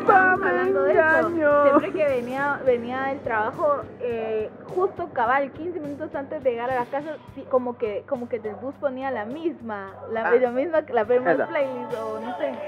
Hablando 0.09 0.83
de 0.85 0.93
engaño. 0.93 1.63
siempre 1.65 1.93
que 1.93 2.09
venía, 2.09 2.61
venía 2.65 3.03
del 3.05 3.21
trabajo, 3.21 3.83
eh, 4.01 4.49
justo 4.79 5.09
cabal, 5.13 5.51
15 5.53 5.81
minutos 5.81 6.15
antes 6.15 6.43
de 6.45 6.51
llegar 6.51 6.71
a 6.71 6.75
la 6.77 6.85
casa, 6.87 7.17
sí, 7.35 7.43
como 7.51 7.77
que 7.79 8.05
como 8.09 8.29
que 8.29 8.37
el 8.37 8.55
bus 8.57 8.75
ponía 8.81 9.11
la 9.11 9.25
misma, 9.25 9.93
la, 10.13 10.29
Ah. 10.29 10.35
la 10.35 10.51
misma, 10.51 10.81
la 10.89 11.05
misma 11.05 11.33
Esa. 11.33 11.47
playlist, 11.47 11.95
o 11.95 12.21
no 12.21 12.37
sé. 12.39 12.53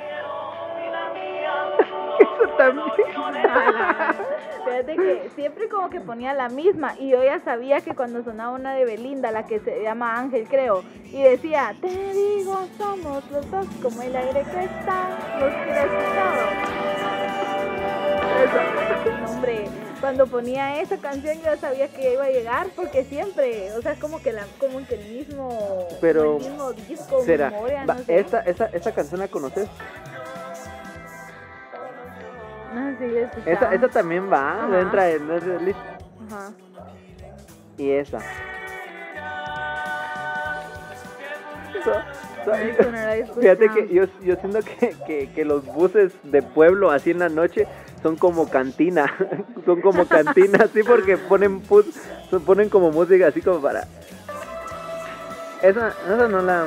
Eso 2.20 2.48
también. 2.56 2.86
Fíjate 4.64 4.96
que 4.96 5.30
siempre 5.34 5.68
como 5.68 5.88
que 5.90 6.00
ponía 6.00 6.34
la 6.34 6.48
misma 6.48 6.94
y 6.98 7.08
yo 7.10 7.22
ya 7.24 7.38
sabía 7.40 7.80
que 7.80 7.94
cuando 7.94 8.22
sonaba 8.22 8.54
una 8.54 8.74
de 8.74 8.84
Belinda, 8.84 9.30
la 9.32 9.46
que 9.46 9.58
se 9.60 9.82
llama 9.82 10.18
Ángel 10.18 10.46
creo, 10.48 10.82
y 11.04 11.22
decía, 11.22 11.74
te 11.80 11.88
digo, 11.88 12.58
somos 12.78 13.28
los 13.30 13.50
dos 13.50 13.66
como 13.82 14.02
el 14.02 14.14
aire 14.14 14.42
que 14.52 14.64
está, 14.64 15.08
los 15.40 15.52
que. 15.54 15.70
No, 19.20 19.32
hombre, 19.32 19.68
cuando 20.00 20.26
ponía 20.26 20.80
esa 20.80 20.96
canción 20.96 21.36
yo 21.42 21.56
sabía 21.58 21.88
que 21.88 22.14
iba 22.14 22.24
a 22.24 22.30
llegar 22.30 22.68
porque 22.74 23.04
siempre, 23.04 23.72
o 23.72 23.82
sea, 23.82 23.94
como 23.96 24.20
que 24.22 24.32
la, 24.32 24.46
como 24.58 24.86
que 24.86 24.94
el 24.94 25.08
mismo, 25.12 25.86
Pero, 26.00 26.38
el 26.38 26.44
mismo 26.44 26.72
disco, 26.72 27.22
Será. 27.24 27.50
memoria, 27.50 27.84
Va, 27.86 27.94
no 27.94 28.04
sé. 28.04 28.18
esta, 28.18 28.40
esta, 28.40 28.66
esta 28.66 28.92
canción 28.92 29.20
la 29.20 29.28
conoces. 29.28 29.68
No, 32.74 32.96
sí, 32.98 33.04
yo. 33.12 33.50
Esa, 33.50 33.74
esa 33.74 33.88
también 33.88 34.30
va, 34.32 34.64
Ajá. 34.64 34.80
entra 34.80 35.10
en 35.10 35.26
nuestra 35.26 35.58
lista. 35.60 35.98
Ajá. 36.30 36.52
Y 37.76 37.90
esa. 37.90 38.18
So- 41.84 41.92
so- 42.44 42.52
Fíjate 43.40 43.68
que 43.70 43.88
yo, 43.94 44.04
yo 44.22 44.36
siento 44.36 44.60
que, 44.60 44.94
que, 45.06 45.30
que 45.34 45.44
los 45.44 45.64
buses 45.66 46.12
de 46.22 46.42
pueblo 46.42 46.90
así 46.90 47.10
en 47.10 47.18
la 47.20 47.28
noche 47.28 47.66
son 48.02 48.16
como 48.16 48.48
cantina, 48.48 49.06
son 49.64 49.80
como 49.80 50.06
cantina, 50.06 50.58
así 50.64 50.82
porque 50.82 51.16
ponen 51.16 51.62
so- 52.30 52.40
ponen 52.40 52.68
como 52.68 52.90
música 52.90 53.28
así 53.28 53.40
como 53.42 53.60
para... 53.60 53.86
Esa, 55.62 55.88
esa 55.88 56.28
no 56.28 56.40
la... 56.40 56.66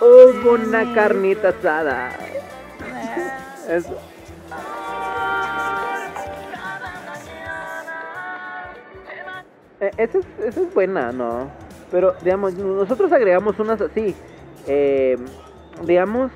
Hubo 0.00 0.52
una 0.52 0.94
carnita 0.94 1.48
asada. 1.48 2.10
Eso. 3.68 3.96
Eh, 9.80 9.90
esa, 9.96 10.18
es, 10.18 10.24
esa 10.44 10.60
es 10.62 10.74
buena, 10.74 11.12
¿no? 11.12 11.50
Pero, 11.90 12.14
digamos, 12.22 12.54
nosotros 12.54 13.12
agregamos 13.12 13.58
unas 13.58 13.80
así. 13.80 14.14
eh, 14.66 15.16
digamos, 15.84 16.30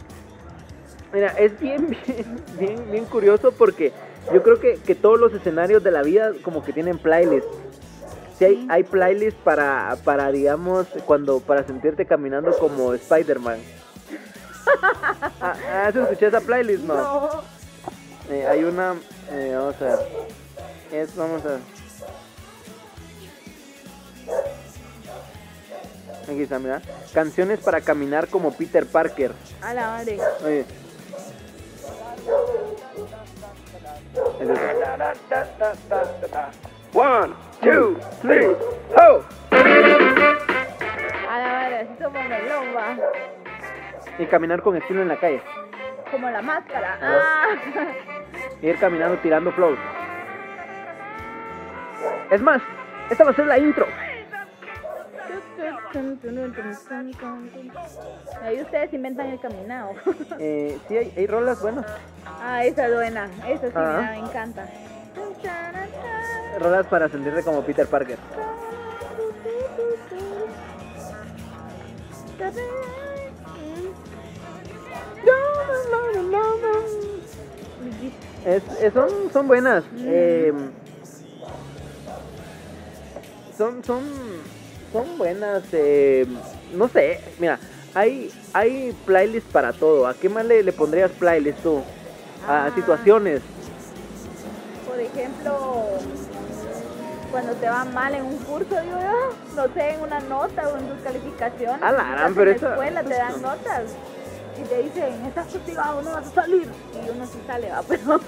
mira, 1.12 1.28
es 1.38 1.58
bien, 1.58 1.88
bien, 2.06 2.44
bien, 2.58 2.90
bien 2.90 3.04
curioso 3.04 3.52
porque 3.52 3.92
yo 4.32 4.42
creo 4.42 4.60
que, 4.60 4.76
que 4.76 4.94
todos 4.94 5.18
los 5.18 5.32
escenarios 5.32 5.82
de 5.82 5.90
la 5.90 6.02
vida 6.02 6.32
como 6.42 6.64
que 6.64 6.72
tienen 6.72 6.98
playlists. 6.98 7.50
Sí, 8.38 8.44
hay, 8.44 8.66
hay 8.70 8.82
playlists 8.82 9.40
para, 9.44 9.96
para, 10.04 10.32
digamos, 10.32 10.86
cuando, 11.04 11.40
para 11.40 11.64
sentirte 11.64 12.06
caminando 12.06 12.56
como 12.58 12.94
Spider-Man. 12.94 13.58
ah, 15.40 15.54
¿Has 15.86 15.96
escuchado 15.96 16.38
esa 16.38 16.40
playlist? 16.40 16.84
No. 16.84 16.94
No. 16.94 17.30
Eh, 18.30 18.46
hay 18.46 18.64
una, 18.64 18.94
eh, 19.30 19.54
vamos 19.56 19.76
a 19.80 19.84
ver. 19.84 19.98
Es, 20.92 21.16
vamos 21.16 21.44
a 21.44 21.48
ver. 21.48 21.58
Aquí 26.28 26.42
está, 26.42 26.58
mira. 26.58 26.80
Canciones 27.12 27.58
para 27.60 27.80
caminar 27.80 28.28
como 28.28 28.52
Peter 28.52 28.86
Parker. 28.86 29.32
A 29.60 29.74
la 29.74 29.86
madre. 29.88 30.18
Oye. 30.44 30.64
One, 36.94 37.34
two, 37.62 37.96
three, 38.20 38.46
ho! 38.96 39.24
A 41.28 41.38
la 41.38 41.48
madre, 41.48 41.76
así 41.78 42.02
como 42.02 42.22
melón 42.22 42.66
va. 42.76 42.96
Y 44.18 44.26
caminar 44.26 44.62
con 44.62 44.76
estilo 44.76 45.02
en 45.02 45.08
la 45.08 45.16
calle. 45.16 45.42
Como 46.10 46.28
la 46.28 46.42
máscara. 46.42 46.98
Ah. 47.00 47.56
Y 48.60 48.68
ir 48.68 48.78
caminando 48.78 49.16
tirando 49.18 49.50
flows. 49.52 49.78
Es 52.30 52.42
más, 52.42 52.60
esta 53.10 53.24
va 53.24 53.30
a 53.30 53.34
ser 53.34 53.46
la 53.46 53.58
intro. 53.58 53.86
Ahí 58.42 58.60
ustedes 58.62 58.92
inventan 58.94 59.26
el 59.26 59.40
caminado. 59.40 59.90
Eh, 60.38 60.78
sí, 60.88 60.96
hay, 60.96 61.12
hay 61.16 61.26
rolas 61.26 61.60
buenas. 61.60 61.86
Ah, 62.24 62.64
esa 62.64 62.86
es 62.88 62.94
buena. 62.94 63.28
Esa 63.46 63.66
sí 63.68 63.72
Ajá. 63.74 64.00
me, 64.12 64.18
encanta. 64.18 64.68
Rolas 66.58 66.86
para 66.86 67.08
sentirte 67.08 67.42
como 67.42 67.62
Peter 67.62 67.86
Parker. 67.86 68.18
Es, 78.44 78.62
es- 78.80 78.92
son, 78.92 79.08
son 79.32 79.46
buenas. 79.46 79.84
eh, 79.98 80.52
son, 83.56 83.84
son, 83.84 84.02
son 84.92 85.18
buenas. 85.18 85.62
eh, 85.72 86.26
no 86.74 86.88
sé, 86.88 87.20
mira, 87.38 87.58
hay, 87.94 88.30
hay 88.52 88.94
playlists 89.04 89.50
para 89.52 89.72
todo. 89.72 90.06
¿A 90.06 90.14
qué 90.14 90.28
más 90.28 90.44
le, 90.44 90.62
le 90.62 90.72
pondrías 90.72 91.10
playlist 91.12 91.58
tú? 91.62 91.80
A 92.48 92.66
Ah. 92.66 92.70
situaciones. 92.74 93.40
Por 94.88 94.98
ejemplo, 95.00 95.84
cuando 97.30 97.52
te 97.54 97.66
va 97.68 97.84
mal 97.86 98.14
en 98.14 98.24
un 98.24 98.36
curso, 98.38 98.68
digo 98.80 98.98
yo, 98.98 99.36
no 99.56 99.72
sé, 99.74 99.90
en 99.94 100.00
una 100.02 100.20
nota 100.20 100.68
o 100.68 100.76
en 100.78 100.86
tus 100.88 100.98
calificaciones. 101.02 101.82
A 101.82 101.92
la 101.92 102.04
gran, 102.04 102.26
en 102.28 102.34
pero 102.34 102.50
la 102.50 102.56
esa- 102.56 102.68
escuela 102.70 103.02
te 103.02 103.14
dan 103.14 103.42
notas 103.42 103.82
y 104.58 104.62
te 104.64 104.82
dicen, 104.82 105.24
estás 105.26 105.46
castigado, 105.52 106.02
no 106.02 106.10
vas 106.12 106.26
a 106.26 106.30
salir. 106.34 106.68
Y 106.94 107.10
uno 107.10 107.24
sí 107.26 107.38
sale, 107.46 107.70
va, 107.70 107.82
pero... 107.88 108.20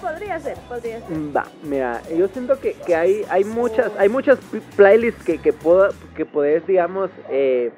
Podría 0.00 0.38
ser, 0.40 0.56
podría 0.68 1.00
ser. 1.00 1.16
Mm, 1.16 1.36
Va, 1.36 1.44
mira, 1.62 2.00
yo 2.16 2.28
siento 2.28 2.58
que, 2.60 2.74
que 2.86 2.94
hay, 2.94 3.24
hay 3.28 3.44
muchas, 3.44 3.90
hay 3.98 4.08
muchas 4.08 4.38
pl- 4.50 4.62
playlists 4.76 5.22
que, 5.24 5.38
que, 5.38 5.52
puedo, 5.52 5.88
que 6.16 6.24
podés, 6.24 6.66
digamos, 6.66 7.10
eh, 7.30 7.70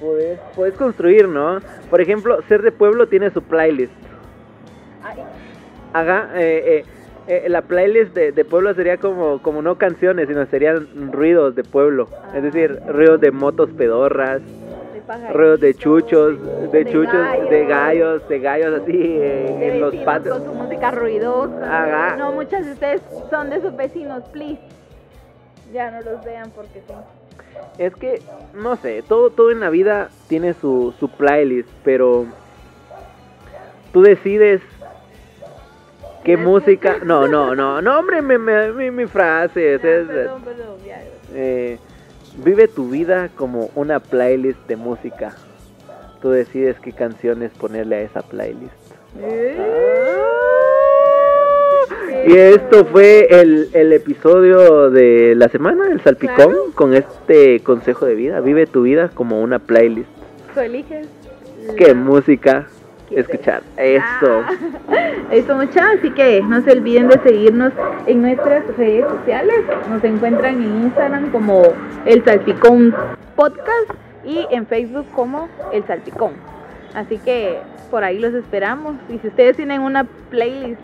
podés, 0.00 0.38
podés 0.54 0.74
construir, 0.74 1.28
¿no? 1.28 1.60
Por 1.90 2.00
ejemplo, 2.00 2.40
Ser 2.48 2.62
de 2.62 2.72
Pueblo 2.72 3.08
tiene 3.08 3.30
su 3.30 3.42
playlist. 3.42 3.92
Ay, 5.02 5.18
Haga, 5.92 6.30
eh, 6.34 6.84
eh, 7.28 7.44
eh, 7.44 7.48
la 7.48 7.62
playlist 7.62 8.14
de, 8.14 8.32
de 8.32 8.44
Pueblo 8.44 8.74
sería 8.74 8.96
como, 8.98 9.40
como 9.42 9.62
no 9.62 9.76
canciones, 9.78 10.28
sino 10.28 10.44
serían 10.46 11.10
ruidos 11.12 11.54
de 11.54 11.62
pueblo. 11.64 12.08
Es 12.34 12.42
decir, 12.42 12.80
ruidos 12.88 13.20
de 13.20 13.30
motos 13.30 13.70
pedorras, 13.70 14.42
de 15.06 15.32
ruidos 15.32 15.60
de 15.60 15.74
chuchos, 15.74 16.38
de, 16.72 16.84
chuchos, 16.86 17.50
de 17.50 17.66
gallos, 17.66 18.28
de 18.28 18.38
gallos 18.38 18.82
así 18.82 18.92
eh, 18.92 19.56
de 19.58 19.68
en 19.68 19.80
los 19.80 19.94
patios. 19.96 20.38
con 20.38 20.46
su 20.46 20.54
música 20.54 20.90
ruidosa. 20.90 21.64
Ajá. 21.64 22.16
No, 22.16 22.32
muchas 22.32 22.64
de 22.64 22.72
ustedes 22.72 23.02
son 23.30 23.50
de 23.50 23.60
sus 23.60 23.76
vecinos, 23.76 24.24
please. 24.32 24.60
Ya 25.72 25.90
no 25.90 26.00
los 26.02 26.24
vean 26.24 26.50
porque 26.50 26.82
sí. 26.86 26.94
Es 27.78 27.94
que, 27.96 28.22
no 28.54 28.76
sé, 28.76 29.02
todo, 29.02 29.30
todo 29.30 29.50
en 29.50 29.60
la 29.60 29.70
vida 29.70 30.08
tiene 30.28 30.54
su, 30.54 30.94
su 30.98 31.08
playlist, 31.08 31.68
pero 31.84 32.26
tú 33.92 34.02
decides 34.02 34.62
qué 36.22 36.36
¿Tienes 36.36 36.46
música... 36.46 36.96
No, 37.04 37.28
no, 37.28 37.54
no, 37.54 37.82
no, 37.82 37.98
hombre, 37.98 38.22
mi, 38.22 38.90
mi, 38.90 39.06
frase. 39.06 39.74
Ah, 39.74 39.76
es, 39.76 39.80
perdón, 39.80 40.42
perdón, 40.42 40.76
ya. 40.86 41.02
eh, 41.34 41.78
vive 42.42 42.68
tu 42.68 42.88
vida 42.90 43.28
como 43.36 43.70
una 43.74 44.00
playlist 44.00 44.58
de 44.66 44.76
música. 44.76 45.34
Tú 46.22 46.30
decides 46.30 46.78
qué 46.80 46.92
canciones 46.92 47.50
ponerle 47.52 47.96
a 47.96 48.00
esa 48.02 48.22
playlist. 48.22 48.72
Eh, 49.20 49.56
Y 52.26 52.36
esto 52.36 52.86
fue 52.86 53.26
el, 53.30 53.68
el 53.74 53.92
episodio 53.92 54.88
de 54.90 55.34
la 55.36 55.48
semana, 55.48 55.88
el 55.92 56.00
salpicón, 56.00 56.36
Claro. 56.36 56.64
con 56.74 56.94
este 56.94 57.60
consejo 57.60 58.06
de 58.06 58.14
vida. 58.14 58.40
Vive 58.40 58.66
tu 58.66 58.82
vida 58.82 59.10
como 59.12 59.42
una 59.42 59.58
playlist. 59.58 60.08
Tú 60.54 60.60
eliges. 60.60 61.06
¿Qué 61.76 61.88
la- 61.88 61.94
música. 61.94 62.66
Escuchar? 63.16 63.62
Eso. 63.76 64.42
Ah, 64.44 65.08
Eso 65.30 65.54
mucha, 65.56 65.90
así 65.92 66.10
que 66.10 66.40
no 66.42 66.60
se 66.62 66.72
olviden 66.72 67.08
de 67.08 67.18
seguirnos 67.20 67.72
en 68.06 68.22
nuestras 68.22 68.64
redes 68.76 69.04
sociales. 69.08 69.56
Nos 69.88 70.02
encuentran 70.04 70.54
en 70.62 70.82
Instagram 70.84 71.30
como 71.30 71.62
El 72.04 72.24
Salpicón 72.24 72.94
Podcast 73.36 73.90
y 74.24 74.46
en 74.50 74.66
Facebook 74.66 75.06
como 75.14 75.48
El 75.72 75.86
Salpicón. 75.86 76.32
Así 76.94 77.18
que 77.18 77.58
por 77.90 78.04
ahí 78.04 78.18
los 78.18 78.34
esperamos. 78.34 78.96
Y 79.08 79.18
si 79.18 79.28
ustedes 79.28 79.56
tienen 79.56 79.80
una 79.80 80.04
playlist 80.30 80.80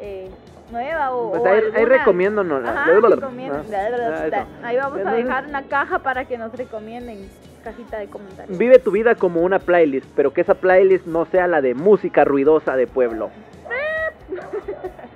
eh, 0.00 0.28
nueva 0.70 1.12
o, 1.14 1.30
Pues 1.30 1.42
o 1.42 1.46
ahí, 1.46 1.52
ahí 1.58 1.82
alguna- 1.82 1.96
recomiéndonos. 1.98 2.64
Ajá, 2.68 2.84
Ah, 2.86 4.28
ah. 4.32 4.46
Ahí 4.62 4.76
vamos 4.76 5.00
a 5.06 5.12
dejar 5.12 5.46
una 5.46 5.62
caja 5.62 5.98
para 6.00 6.24
que 6.24 6.38
nos 6.38 6.52
recomienden 6.56 7.28
cajita 7.58 7.98
de 7.98 8.08
comentarios. 8.08 8.58
Vive 8.58 8.78
tu 8.78 8.90
vida 8.90 9.14
como 9.14 9.40
una 9.42 9.58
playlist, 9.58 10.06
pero 10.14 10.32
que 10.32 10.40
esa 10.40 10.54
playlist 10.54 11.06
no 11.06 11.24
sea 11.26 11.46
la 11.46 11.60
de 11.60 11.74
música 11.74 12.24
ruidosa 12.24 12.76
de 12.76 12.86
pueblo. 12.86 13.30
Ah, 13.66 14.10